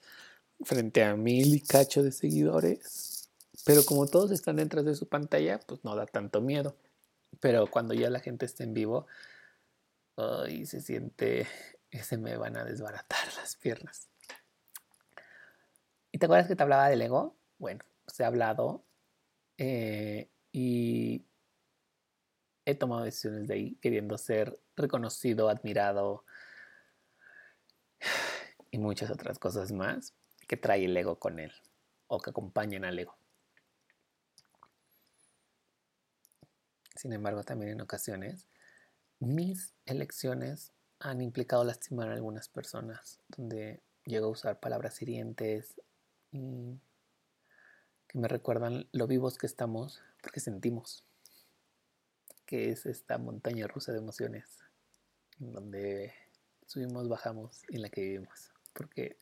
frente 0.63 1.05
a 1.05 1.17
mil 1.17 1.55
y 1.55 1.61
cacho 1.61 2.03
de 2.03 2.13
seguidores. 2.13 3.31
Pero 3.65 3.85
como 3.85 4.07
todos 4.07 4.31
están 4.31 4.57
detrás 4.57 4.85
de 4.85 4.95
su 4.95 5.09
pantalla, 5.09 5.61
pues 5.61 5.85
no 5.85 5.95
da 5.95 6.07
tanto 6.07 6.41
miedo. 6.41 6.77
Pero 7.41 7.67
cuando 7.67 7.95
ya 7.95 8.11
la 8.11 8.21
gente 8.21 8.47
está 8.47 8.65
en 8.65 8.75
vivo, 8.75 9.07
ay, 10.17 10.67
se 10.67 10.81
siente 10.81 11.47
se 12.03 12.17
me 12.17 12.37
van 12.37 12.57
a 12.57 12.65
desbaratar 12.65 13.27
las 13.37 13.57
piernas. 13.57 14.09
¿Y 16.13 16.19
te 16.19 16.27
acuerdas 16.27 16.49
que 16.49 16.57
te 16.57 16.63
hablaba 16.63 16.89
del 16.89 17.03
ego? 17.03 17.37
Bueno, 17.59 17.81
se 18.07 18.25
ha 18.25 18.27
hablado 18.27 18.85
eh, 19.59 20.29
y 20.53 21.25
he 22.65 22.75
tomado 22.75 23.05
decisiones 23.05 23.47
de 23.49 23.55
ahí 23.55 23.75
queriendo 23.77 24.19
ser 24.19 24.59
reconocido, 24.77 25.49
admirado 25.49 26.25
y 28.71 28.79
muchas 28.79 29.11
otras 29.11 29.39
cosas 29.39 29.73
más 29.73 30.15
que 30.47 30.57
trae 30.57 30.85
el 30.85 30.97
ego 30.97 31.19
con 31.19 31.39
él 31.39 31.53
o 32.07 32.21
que 32.21 32.31
acompañan 32.31 32.85
al 32.85 32.99
ego. 32.99 33.17
Sin 36.97 37.13
embargo, 37.13 37.43
también 37.45 37.73
en 37.73 37.81
ocasiones 37.81 38.47
mis 39.21 39.75
elecciones 39.87 40.73
han 40.99 41.21
implicado 41.21 41.65
lastimar 41.65 42.09
a 42.09 42.15
algunas 42.15 42.49
personas, 42.49 43.21
donde 43.29 43.81
llego 44.05 44.27
a 44.27 44.31
usar 44.31 44.61
palabras 44.61 45.01
hirientes 45.01 45.81
y 46.33 46.79
que 48.09 48.19
me 48.19 48.29
recuerdan 48.29 48.89
lo 48.93 49.07
vivos 49.07 49.39
que 49.39 49.47
estamos 49.47 50.03
porque 50.23 50.41
sentimos, 50.41 51.05
que 52.45 52.71
es 52.71 52.87
esta 52.87 53.19
montaña 53.19 53.67
rusa 53.67 53.93
de 53.93 53.99
emociones, 53.99 54.45
donde 55.39 56.13
subimos, 56.67 57.09
bajamos 57.09 57.63
y 57.69 57.77
en 57.77 57.83
la 57.83 57.89
que 57.89 58.03
vivimos, 58.03 58.53
porque 58.73 59.19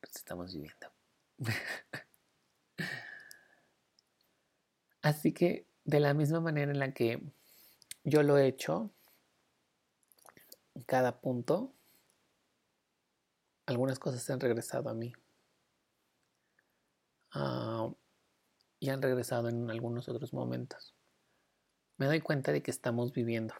pues, 0.00 0.16
estamos 0.16 0.54
viviendo. 0.54 0.92
Así 5.02 5.32
que 5.32 5.66
de 5.84 6.00
la 6.00 6.14
misma 6.14 6.40
manera 6.40 6.70
en 6.70 6.78
la 6.78 6.92
que 6.92 7.22
yo 8.04 8.22
lo 8.22 8.36
he 8.38 8.46
hecho, 8.46 8.90
cada 10.86 11.20
punto, 11.20 11.72
algunas 13.66 13.98
cosas 13.98 14.22
se 14.22 14.32
han 14.32 14.40
regresado 14.40 14.88
a 14.88 14.94
mí. 14.94 15.12
Ah, 17.32 17.90
y 18.80 18.90
han 18.90 19.02
regresado 19.02 19.48
en 19.48 19.70
algunos 19.70 20.08
otros 20.08 20.32
momentos. 20.32 20.94
Me 21.96 22.06
doy 22.06 22.20
cuenta 22.20 22.52
de 22.52 22.62
que 22.62 22.70
estamos 22.70 23.12
viviendo. 23.12 23.54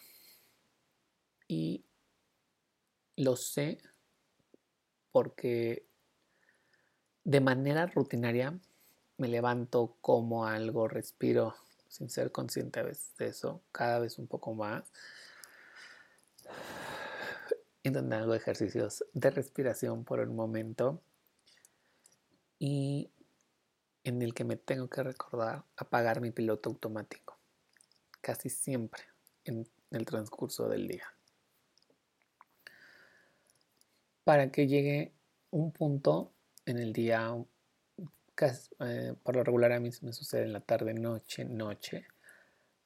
Y 1.47 1.85
lo 3.17 3.37
sé 3.37 3.79
porque 5.19 5.85
de 7.25 7.41
manera 7.41 7.87
rutinaria 7.87 8.57
me 9.17 9.27
levanto 9.27 9.97
como 10.01 10.47
algo, 10.47 10.87
respiro 10.87 11.57
sin 11.89 12.09
ser 12.09 12.31
consciente 12.31 12.79
a 12.79 12.85
veces 12.85 13.17
de 13.17 13.27
eso, 13.27 13.61
cada 13.73 13.99
vez 13.99 14.17
un 14.21 14.29
poco 14.29 14.55
más. 14.55 14.85
En 17.83 17.95
donde 17.95 18.17
hago 18.17 18.35
ejercicios 18.35 19.05
de 19.13 19.31
respiración 19.31 20.05
por 20.05 20.21
un 20.21 20.37
momento 20.37 21.01
y 22.59 23.11
en 24.05 24.21
el 24.21 24.35
que 24.35 24.45
me 24.45 24.57
tengo 24.57 24.89
que 24.89 25.03
recordar 25.03 25.65
apagar 25.77 26.21
mi 26.21 26.31
piloto 26.31 26.69
automático 26.69 27.39
casi 28.21 28.51
siempre 28.51 29.03
en 29.45 29.67
el 29.91 30.05
transcurso 30.05 30.69
del 30.69 30.87
día 30.87 31.18
para 34.29 34.53
que 34.53 34.67
llegue 34.67 35.15
un 35.53 35.73
punto 35.73 36.35
en 36.67 36.77
el 36.77 36.93
día 36.93 37.35
eh, 38.81 39.15
por 39.23 39.37
lo 39.37 39.43
regular 39.43 39.73
a 39.73 39.81
mí 39.81 39.89
me 40.03 40.13
sucede 40.13 40.43
en 40.43 40.53
la 40.53 40.61
tarde 40.61 40.93
noche 40.93 41.47
noche 41.47 42.07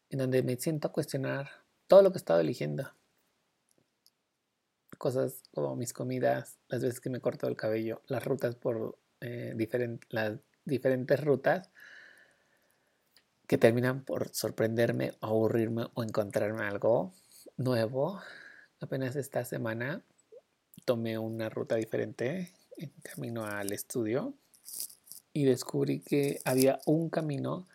en 0.09 0.21
donde 0.21 0.45
me 0.45 0.55
siento 0.55 0.87
a 0.87 0.93
cuestionar 0.93 1.51
todo 1.89 2.03
lo 2.03 2.13
que 2.13 2.19
he 2.19 2.23
estado 2.23 2.39
eligiendo 2.39 2.89
cosas 4.99 5.43
como 5.53 5.75
mis 5.75 5.93
comidas, 5.93 6.61
las 6.69 6.81
veces 6.81 7.01
que 7.01 7.11
me 7.11 7.19
corto 7.19 7.49
el 7.49 7.57
cabello, 7.57 8.03
las 8.07 8.25
rutas 8.25 8.55
por 8.55 8.97
eh, 9.21 9.53
las 10.11 10.39
diferentes 10.65 11.25
rutas 11.25 11.71
que 13.49 13.59
terminan 13.59 14.05
por 14.05 14.29
sorprenderme, 14.33 15.15
aburrirme 15.21 15.89
o 15.95 16.05
encontrarme 16.05 16.63
algo 16.67 17.13
nuevo. 17.57 18.21
Apenas 18.79 19.17
esta 19.17 19.45
semana 19.45 20.05
tomé 20.85 21.19
una 21.19 21.49
ruta 21.49 21.77
diferente 21.77 22.53
en 22.77 22.91
camino 23.03 23.45
al 23.45 23.73
estudio 23.73 24.35
y 25.33 25.45
descubrí 25.45 26.01
que 26.01 26.41
había 26.45 26.81
un 26.87 27.11
camino 27.11 27.69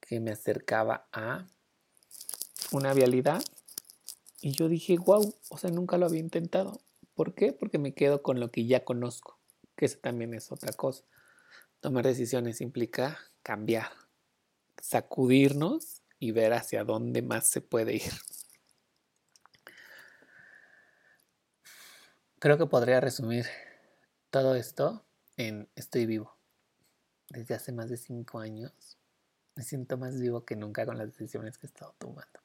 que 0.00 0.20
me 0.20 0.30
acercaba 0.30 1.08
a 1.12 1.46
una 2.72 2.92
vialidad 2.94 3.42
y 4.40 4.52
yo 4.52 4.68
dije, 4.68 4.96
wow, 4.98 5.34
o 5.48 5.58
sea, 5.58 5.70
nunca 5.70 5.98
lo 5.98 6.06
había 6.06 6.20
intentado. 6.20 6.80
¿Por 7.14 7.34
qué? 7.34 7.52
Porque 7.52 7.78
me 7.78 7.94
quedo 7.94 8.22
con 8.22 8.38
lo 8.38 8.50
que 8.50 8.66
ya 8.66 8.84
conozco, 8.84 9.38
que 9.76 9.86
eso 9.86 9.98
también 9.98 10.34
es 10.34 10.52
otra 10.52 10.72
cosa. 10.72 11.04
Tomar 11.80 12.04
decisiones 12.04 12.60
implica 12.60 13.18
cambiar, 13.42 13.90
sacudirnos 14.80 16.02
y 16.20 16.30
ver 16.32 16.52
hacia 16.52 16.84
dónde 16.84 17.22
más 17.22 17.48
se 17.48 17.60
puede 17.60 17.96
ir. 17.96 18.12
Creo 22.38 22.58
que 22.58 22.66
podría 22.66 23.00
resumir 23.00 23.46
todo 24.30 24.54
esto 24.54 25.04
en 25.36 25.68
estoy 25.74 26.06
vivo. 26.06 26.36
Desde 27.30 27.54
hace 27.54 27.72
más 27.72 27.90
de 27.90 27.96
cinco 27.96 28.38
años 28.38 28.98
me 29.54 29.62
siento 29.62 29.98
más 29.98 30.20
vivo 30.20 30.44
que 30.44 30.56
nunca 30.56 30.86
con 30.86 30.98
las 30.98 31.08
decisiones 31.08 31.58
que 31.58 31.66
he 31.66 31.70
estado 31.70 31.94
tomando 31.98 32.40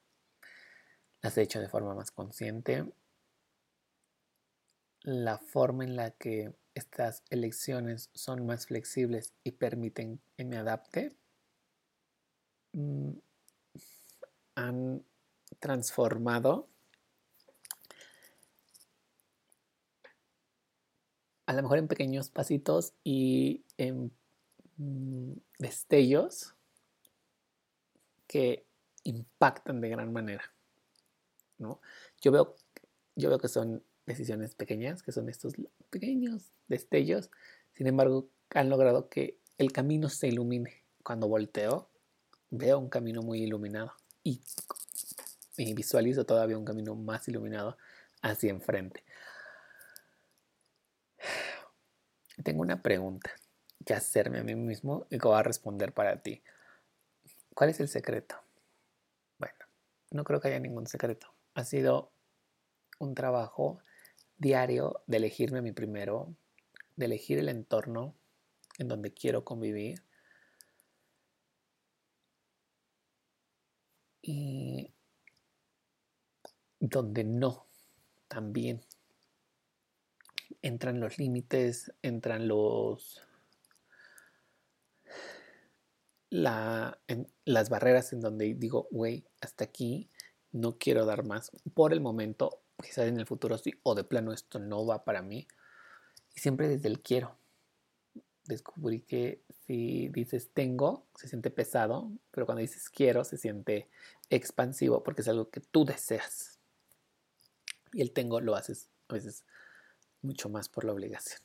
las 1.24 1.38
he 1.38 1.42
hecho 1.42 1.58
de 1.58 1.70
forma 1.70 1.94
más 1.94 2.10
consciente. 2.10 2.84
La 5.00 5.38
forma 5.38 5.84
en 5.84 5.96
la 5.96 6.10
que 6.10 6.54
estas 6.74 7.22
elecciones 7.30 8.10
son 8.12 8.44
más 8.44 8.66
flexibles 8.66 9.32
y 9.42 9.52
permiten 9.52 10.20
que 10.36 10.44
me 10.44 10.58
adapte 10.58 11.16
mm, 12.72 13.12
han 14.54 15.02
transformado 15.60 16.68
a 21.54 21.56
lo 21.56 21.62
mejor 21.62 21.78
en 21.78 21.88
pequeños 21.88 22.30
pasitos 22.30 22.92
y 23.04 23.64
en 23.78 24.10
mm, 24.76 25.32
destellos 25.58 26.54
que 28.26 28.66
impactan 29.04 29.80
de 29.80 29.88
gran 29.88 30.12
manera. 30.12 30.52
¿no? 31.58 31.80
Yo, 32.20 32.32
veo, 32.32 32.56
yo 33.14 33.28
veo 33.28 33.38
que 33.38 33.48
son 33.48 33.82
decisiones 34.06 34.54
pequeñas, 34.54 35.02
que 35.02 35.12
son 35.12 35.28
estos 35.28 35.54
pequeños 35.90 36.50
destellos, 36.68 37.30
sin 37.74 37.86
embargo, 37.86 38.28
han 38.50 38.68
logrado 38.68 39.08
que 39.08 39.38
el 39.58 39.72
camino 39.72 40.08
se 40.08 40.28
ilumine. 40.28 40.82
Cuando 41.02 41.28
volteo, 41.28 41.88
veo 42.50 42.78
un 42.78 42.88
camino 42.88 43.22
muy 43.22 43.42
iluminado 43.42 43.92
y, 44.22 44.40
y 45.56 45.74
visualizo 45.74 46.24
todavía 46.24 46.58
un 46.58 46.64
camino 46.64 46.94
más 46.94 47.28
iluminado 47.28 47.76
hacia 48.22 48.50
enfrente. 48.50 49.04
Tengo 52.42 52.62
una 52.62 52.82
pregunta 52.82 53.30
que 53.84 53.94
hacerme 53.94 54.38
a 54.38 54.44
mí 54.44 54.54
mismo 54.54 55.06
y 55.10 55.18
que 55.18 55.28
voy 55.28 55.38
a 55.38 55.42
responder 55.42 55.92
para 55.92 56.22
ti. 56.22 56.42
¿Cuál 57.54 57.70
es 57.70 57.80
el 57.80 57.88
secreto? 57.88 58.36
Bueno, 59.38 59.54
no 60.10 60.24
creo 60.24 60.40
que 60.40 60.48
haya 60.48 60.58
ningún 60.58 60.86
secreto. 60.86 61.28
Ha 61.54 61.64
sido 61.64 62.10
un 62.98 63.14
trabajo 63.14 63.78
diario 64.36 65.02
de 65.06 65.18
elegirme 65.18 65.58
a 65.58 65.62
mí 65.62 65.72
primero, 65.72 66.34
de 66.96 67.06
elegir 67.06 67.38
el 67.38 67.48
entorno 67.48 68.14
en 68.78 68.88
donde 68.88 69.12
quiero 69.12 69.44
convivir 69.44 70.02
y 74.22 74.92
donde 76.80 77.24
no 77.24 77.66
también 78.26 78.84
entran 80.64 80.98
los 80.98 81.18
límites, 81.18 81.92
entran 82.00 82.48
los 82.48 83.20
la, 86.30 86.98
las 87.44 87.68
barreras 87.68 88.14
en 88.14 88.22
donde 88.22 88.54
digo, 88.54 88.88
güey, 88.90 89.26
hasta 89.42 89.64
aquí 89.64 90.08
no 90.52 90.78
quiero 90.78 91.04
dar 91.04 91.22
más. 91.22 91.52
Por 91.74 91.92
el 91.92 92.00
momento, 92.00 92.62
quizás 92.82 93.06
en 93.06 93.20
el 93.20 93.26
futuro 93.26 93.58
sí, 93.58 93.74
o 93.82 93.94
de 93.94 94.04
plano 94.04 94.32
esto 94.32 94.58
no 94.58 94.86
va 94.86 95.04
para 95.04 95.20
mí. 95.20 95.46
Y 96.34 96.40
siempre 96.40 96.66
desde 96.66 96.88
el 96.88 97.00
quiero. 97.00 97.36
Descubrí 98.44 99.02
que 99.02 99.42
si 99.66 100.08
dices 100.08 100.50
tengo, 100.54 101.06
se 101.14 101.28
siente 101.28 101.50
pesado, 101.50 102.10
pero 102.30 102.46
cuando 102.46 102.62
dices 102.62 102.88
quiero, 102.88 103.24
se 103.24 103.36
siente 103.36 103.90
expansivo 104.30 105.02
porque 105.02 105.20
es 105.20 105.28
algo 105.28 105.50
que 105.50 105.60
tú 105.60 105.84
deseas. 105.84 106.58
Y 107.92 108.00
el 108.00 108.12
tengo 108.12 108.40
lo 108.40 108.56
haces 108.56 108.88
a 109.08 109.14
veces 109.14 109.44
mucho 110.24 110.48
más 110.48 110.68
por 110.68 110.84
la 110.84 110.92
obligación. 110.92 111.40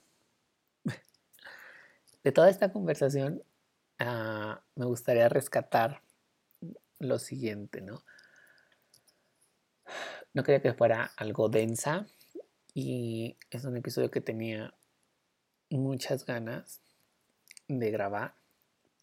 De 2.24 2.32
toda 2.32 2.50
esta 2.50 2.72
conversación, 2.72 3.44
ah, 4.00 4.62
me 4.76 4.86
gustaría 4.86 5.30
rescatar 5.30 6.02
lo 7.00 7.20
siguiente, 7.20 7.82
¿no? 7.82 8.04
No 10.34 10.44
quería 10.44 10.62
que 10.62 10.74
fuera 10.74 11.12
algo 11.18 11.50
densa 11.50 12.08
y 12.74 13.38
es 13.50 13.63
un 13.65 13.78
episodio 13.78 14.12
que 14.12 14.22
tenía 14.22 14.74
muchas 15.70 16.26
ganas 16.26 16.82
de 17.68 17.92
grabar 17.92 18.36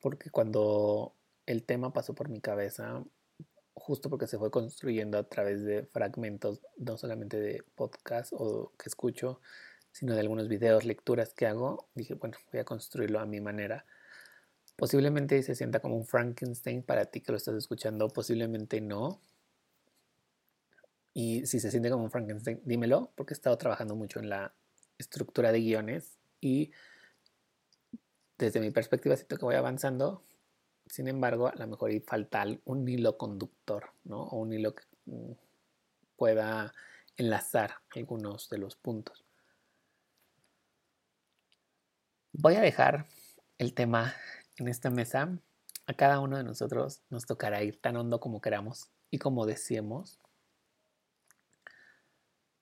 porque 0.01 0.31
cuando 0.31 1.15
el 1.47 1.65
tema 1.65 1.93
pasó 1.93 2.15
por 2.15 2.29
mi 2.29 2.41
cabeza, 2.41 3.05
justo 3.75 4.09
porque 4.09 4.27
se 4.27 4.39
fue 4.39 4.51
construyendo 4.51 5.19
a 5.19 5.25
través 5.25 5.65
de 5.65 5.85
fragmentos, 5.85 6.61
no 6.77 6.97
solamente 6.97 7.41
de 7.41 7.63
podcast 7.75 8.33
o 8.35 8.73
que 8.79 8.89
escucho, 8.89 9.41
sino 9.97 10.13
de 10.13 10.21
algunos 10.21 10.47
videos, 10.47 10.85
lecturas 10.85 11.33
que 11.33 11.47
hago, 11.47 11.89
dije, 11.95 12.13
bueno, 12.13 12.37
voy 12.53 12.61
a 12.61 12.65
construirlo 12.65 13.19
a 13.19 13.25
mi 13.25 13.41
manera. 13.41 13.87
Posiblemente 14.77 15.43
se 15.43 15.55
sienta 15.55 15.81
como 15.81 15.97
un 15.97 16.05
Frankenstein 16.05 16.83
para 16.83 17.07
ti 17.07 17.23
que 17.23 17.33
lo 17.33 17.39
estás 17.39 17.55
escuchando, 17.55 18.09
posiblemente 18.11 18.83
no, 18.83 19.23
y 21.15 21.47
si 21.47 21.61
se 21.61 21.71
siente 21.71 21.89
como 21.89 22.05
un 22.05 22.11
Frankenstein, 22.11 22.61
dímelo, 22.67 23.11
porque 23.15 23.33
he 23.33 23.37
estado 23.37 23.57
trabajando 23.57 23.97
mucho 23.97 24.21
en 24.21 24.29
la 24.29 24.53
estructura 24.99 25.51
de 25.51 25.61
guiones 25.61 26.19
y 26.43 26.73
desde 28.37 28.61
mi 28.61 28.71
perspectiva 28.71 29.17
siento 29.17 29.39
que 29.39 29.47
voy 29.47 29.55
avanzando. 29.55 30.23
Sin 30.85 31.09
embargo, 31.09 31.47
a 31.47 31.55
lo 31.55 31.67
mejor 31.69 31.91
falta 32.03 32.45
un 32.67 32.87
hilo 32.87 33.17
conductor, 33.17 33.93
¿no? 34.05 34.25
O 34.25 34.41
un 34.41 34.53
hilo 34.53 34.75
que 34.75 34.85
mm, 35.07 35.33
pueda 36.19 36.75
enlazar 37.17 37.77
algunos 37.95 38.51
de 38.51 38.59
los 38.59 38.77
puntos. 38.77 39.26
Voy 42.39 42.55
a 42.55 42.61
dejar 42.61 43.07
el 43.57 43.73
tema 43.73 44.15
en 44.59 44.69
esta 44.69 44.91
mesa. 44.91 45.39
A 45.87 45.95
cada 45.95 46.21
uno 46.21 46.37
de 46.37 46.45
nosotros 46.45 47.01
nos 47.09 47.25
tocará 47.25 47.63
ir 47.63 47.81
tan 47.81 47.97
hondo 47.97 48.21
como 48.21 48.43
queramos 48.43 48.91
y 49.11 49.19
como 49.19 49.47
deseemos 49.47 50.19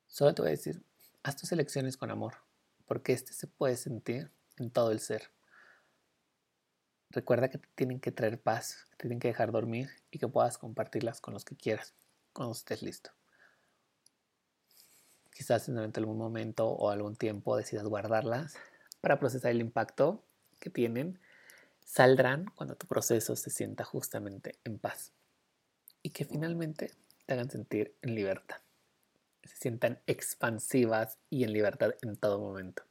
Solo 0.07 0.33
te 0.33 0.43
voy 0.43 0.51
a 0.51 0.53
decir, 0.53 0.85
haz 1.25 1.37
tus 1.37 1.51
elecciones 1.51 1.97
con 1.97 2.13
amor, 2.13 2.37
porque 2.87 3.13
este 3.13 3.33
se 3.33 3.49
puede 3.49 3.77
sentir 3.77 4.31
en 4.59 4.71
todo 4.71 4.93
el 4.93 5.01
ser. 5.01 5.33
Recuerda 7.11 7.49
que 7.49 7.59
te 7.59 7.69
tienen 7.75 7.99
que 7.99 8.13
traer 8.13 8.41
paz, 8.41 8.87
te 8.91 8.97
tienen 8.99 9.19
que 9.19 9.27
dejar 9.27 9.51
dormir 9.51 9.91
y 10.13 10.21
que 10.21 10.29
puedas 10.29 10.57
compartirlas 10.57 11.21
con 11.21 11.35
los 11.35 11.45
que 11.45 11.57
quieras 11.57 11.95
cuando 12.33 12.53
estés 12.53 12.81
listo. 12.81 13.11
Quizás 15.33 15.67
durante 15.67 15.99
algún 15.99 16.19
momento 16.19 16.69
o 16.69 16.91
algún 16.91 17.17
tiempo 17.17 17.57
decidas 17.57 17.89
guardarlas 17.89 18.55
para 19.05 19.21
procesar 19.21 19.53
el 19.53 19.61
impacto 19.61 20.25
que 20.59 20.71
tienen. 20.71 21.21
Saldrán 21.85 22.47
cuando 22.57 22.75
tu 22.75 22.89
proceso 22.89 23.37
se 23.37 23.51
sienta 23.51 23.85
justamente 23.85 24.59
en 24.65 24.79
paz 24.79 25.13
y 26.03 26.11
que 26.11 26.25
finalmente 26.25 26.91
te 27.27 27.35
hagan 27.35 27.51
sentir 27.51 27.95
en 28.03 28.17
libertad 28.17 28.65
se 29.49 29.57
sientan 29.57 30.01
expansivas 30.07 31.19
y 31.31 31.45
en 31.45 31.53
libertad 31.53 31.95
en 32.03 32.17
todo 32.17 32.39
momento. 32.39 32.83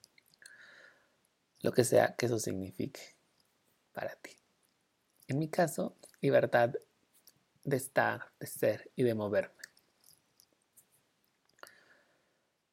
Lo 1.62 1.72
que 1.72 1.84
sea 1.84 2.16
que 2.16 2.26
eso 2.28 2.40
signifique 2.40 3.16
para 3.92 4.16
ti. 4.16 4.32
En 5.28 5.40
mi 5.40 5.50
caso, 5.50 5.96
libertad 6.22 6.74
de 7.64 7.78
estar, 7.78 8.32
de 8.40 8.48
ser 8.48 8.92
y 8.96 9.04
de 9.04 9.16
moverme. 9.16 9.56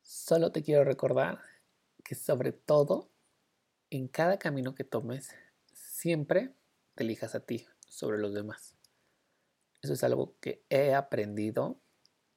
Solo 0.03 0.51
te 0.51 0.63
quiero 0.63 0.85
recordar 0.85 1.41
que 2.05 2.15
sobre 2.15 2.53
todo, 2.53 3.10
en 3.91 4.09
cada 4.09 4.39
camino 4.39 4.75
que 4.75 4.85
tomes, 4.85 5.35
siempre 5.73 6.55
te 6.95 7.05
elijas 7.05 7.35
a 7.35 7.41
ti 7.41 7.67
sobre 7.89 8.19
los 8.19 8.33
demás. 8.33 8.77
Eso 9.83 9.93
es 9.95 10.05
algo 10.05 10.37
que 10.41 10.65
he 10.71 10.95
aprendido 10.95 11.81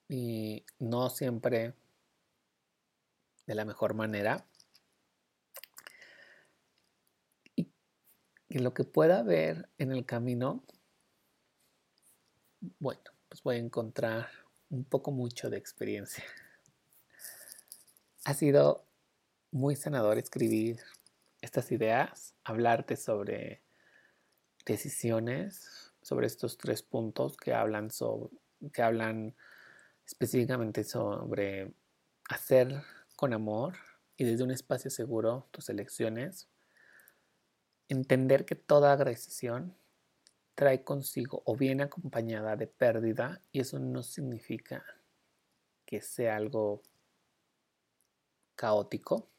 y 0.09 0.65
no 0.79 1.09
siempre 1.09 1.73
de 3.45 3.55
la 3.55 3.65
mejor 3.65 3.93
manera. 3.93 4.47
Y, 7.55 7.69
lo 8.49 8.73
que 8.73 8.83
pueda 8.83 9.23
ver 9.23 9.69
en 9.77 9.91
el 9.91 10.05
camino, 10.05 10.63
bueno, 12.79 13.01
pues 13.27 13.41
voy 13.43 13.55
a 13.55 13.59
encontrar 13.59 14.29
un 14.69 14.85
poco 14.85 15.11
mucho 15.11 15.49
de 15.49 15.57
experiencia. 15.57 16.23
Ha 18.25 18.33
sido 18.33 18.85
muy 19.51 19.75
sanador 19.75 20.17
escribir 20.17 20.79
estas 21.43 21.73
ideas, 21.73 22.35
hablarte 22.45 22.95
sobre 22.95 23.61
decisiones, 24.65 25.93
sobre 26.01 26.25
estos 26.25 26.57
tres 26.57 26.81
puntos 26.83 27.35
que 27.35 27.53
hablan 27.53 27.91
sobre, 27.91 28.33
que 28.71 28.81
hablan 28.81 29.35
específicamente 30.07 30.85
sobre 30.85 31.73
hacer 32.29 32.81
con 33.17 33.33
amor 33.33 33.75
y 34.15 34.23
desde 34.23 34.45
un 34.45 34.51
espacio 34.51 34.89
seguro 34.89 35.49
tus 35.51 35.67
elecciones, 35.67 36.47
entender 37.89 38.45
que 38.45 38.55
toda 38.55 38.93
agresión 38.93 39.75
trae 40.55 40.85
consigo 40.85 41.43
o 41.45 41.57
viene 41.57 41.83
acompañada 41.83 42.55
de 42.55 42.67
pérdida 42.67 43.41
y 43.51 43.59
eso 43.59 43.79
no 43.79 44.01
significa 44.01 44.85
que 45.85 45.99
sea 46.01 46.37
algo 46.37 46.83
caótico 48.55 49.32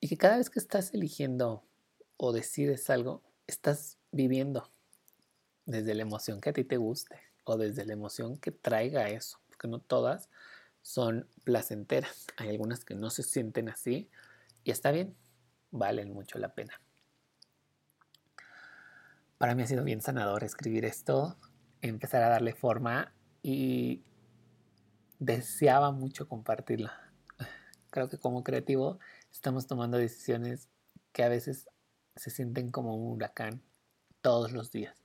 y 0.00 0.08
que 0.08 0.16
cada 0.16 0.38
vez 0.38 0.50
que 0.50 0.58
estás 0.58 0.94
eligiendo 0.94 1.62
o 2.16 2.32
decides 2.32 2.88
algo, 2.90 3.22
estás 3.46 3.98
viviendo 4.10 4.70
desde 5.66 5.94
la 5.94 6.02
emoción 6.02 6.40
que 6.40 6.50
a 6.50 6.52
ti 6.52 6.64
te 6.64 6.78
guste 6.78 7.16
o 7.44 7.56
desde 7.56 7.84
la 7.84 7.92
emoción 7.92 8.38
que 8.38 8.50
traiga 8.50 9.08
eso, 9.08 9.38
porque 9.48 9.68
no 9.68 9.78
todas 9.78 10.28
son 10.82 11.28
placenteras. 11.44 12.26
Hay 12.36 12.48
algunas 12.48 12.84
que 12.84 12.94
no 12.94 13.10
se 13.10 13.22
sienten 13.22 13.68
así 13.68 14.10
y 14.64 14.70
está 14.70 14.90
bien, 14.90 15.14
valen 15.70 16.12
mucho 16.12 16.38
la 16.38 16.54
pena. 16.54 16.80
Para 19.38 19.54
mí 19.54 19.62
ha 19.62 19.66
sido 19.66 19.84
bien 19.84 20.02
sanador 20.02 20.44
escribir 20.44 20.84
esto, 20.84 21.36
empezar 21.80 22.22
a 22.22 22.28
darle 22.28 22.54
forma 22.54 23.12
y 23.42 24.02
deseaba 25.18 25.92
mucho 25.92 26.28
compartirla. 26.28 27.12
creo 27.90 28.08
que 28.08 28.18
como 28.18 28.44
creativo 28.44 28.98
estamos 29.30 29.66
tomando 29.66 29.96
decisiones 29.96 30.68
que 31.12 31.22
a 31.22 31.28
veces 31.28 31.68
se 32.16 32.30
sienten 32.30 32.70
como 32.70 32.94
un 32.94 33.16
huracán 33.16 33.62
todos 34.20 34.52
los 34.52 34.70
días. 34.70 34.96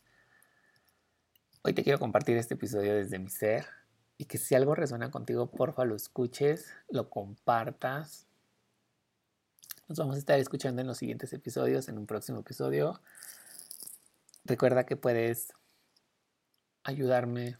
Hoy 1.64 1.74
te 1.74 1.84
quiero 1.84 2.00
compartir 2.00 2.38
este 2.38 2.56
episodio 2.56 2.96
desde 2.96 3.20
mi 3.20 3.30
ser 3.30 3.66
y 4.18 4.26
que 4.26 4.38
si 4.38 4.56
algo 4.56 4.76
resuena 4.76 5.12
contigo, 5.12 5.50
porfa 5.50 5.86
lo 5.86 5.96
escuches, 5.96 6.72
lo 6.90 7.10
compartas. 7.10 8.28
Nos 9.88 9.98
vamos 9.98 10.16
a 10.16 10.20
estar 10.20 10.40
escuchando 10.40 10.82
en 10.82 10.88
los 10.88 10.98
siguientes 10.98 11.32
episodios, 11.34 11.90
en 11.90 11.98
un 11.98 12.06
próximo 12.06 12.40
episodio. 12.40 13.02
Recuerda 14.44 14.86
que 14.86 14.96
puedes 14.96 15.54
ayudarme 16.84 17.58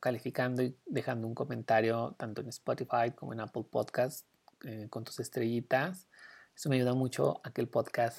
calificando 0.00 0.62
y 0.62 0.76
dejando 0.86 1.26
un 1.26 1.34
comentario 1.34 2.14
tanto 2.18 2.40
en 2.42 2.48
Spotify 2.48 3.12
como 3.14 3.32
en 3.32 3.40
Apple 3.40 3.64
Podcast 3.70 4.26
eh, 4.64 4.88
con 4.90 5.04
tus 5.04 5.20
estrellitas. 5.20 6.06
Eso 6.54 6.68
me 6.68 6.76
ayuda 6.76 6.94
mucho 6.94 7.40
a 7.44 7.52
que 7.52 7.60
el 7.60 7.68
podcast 7.68 8.18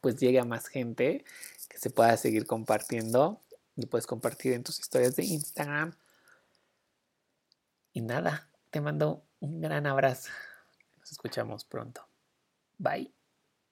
pues 0.00 0.16
llegue 0.16 0.40
a 0.40 0.44
más 0.44 0.66
gente, 0.66 1.24
que 1.68 1.78
se 1.78 1.90
pueda 1.90 2.16
seguir 2.16 2.46
compartiendo. 2.46 3.40
Y 3.76 3.86
puedes 3.86 4.06
compartir 4.06 4.52
en 4.52 4.64
tus 4.64 4.78
historias 4.78 5.16
de 5.16 5.24
Instagram. 5.24 5.94
Y 7.94 8.02
nada, 8.02 8.50
te 8.70 8.80
mando 8.80 9.24
un 9.40 9.60
gran 9.60 9.86
abrazo. 9.86 10.30
Nos 10.98 11.12
escuchamos 11.12 11.64
pronto. 11.64 12.06
Bye. 12.78 13.21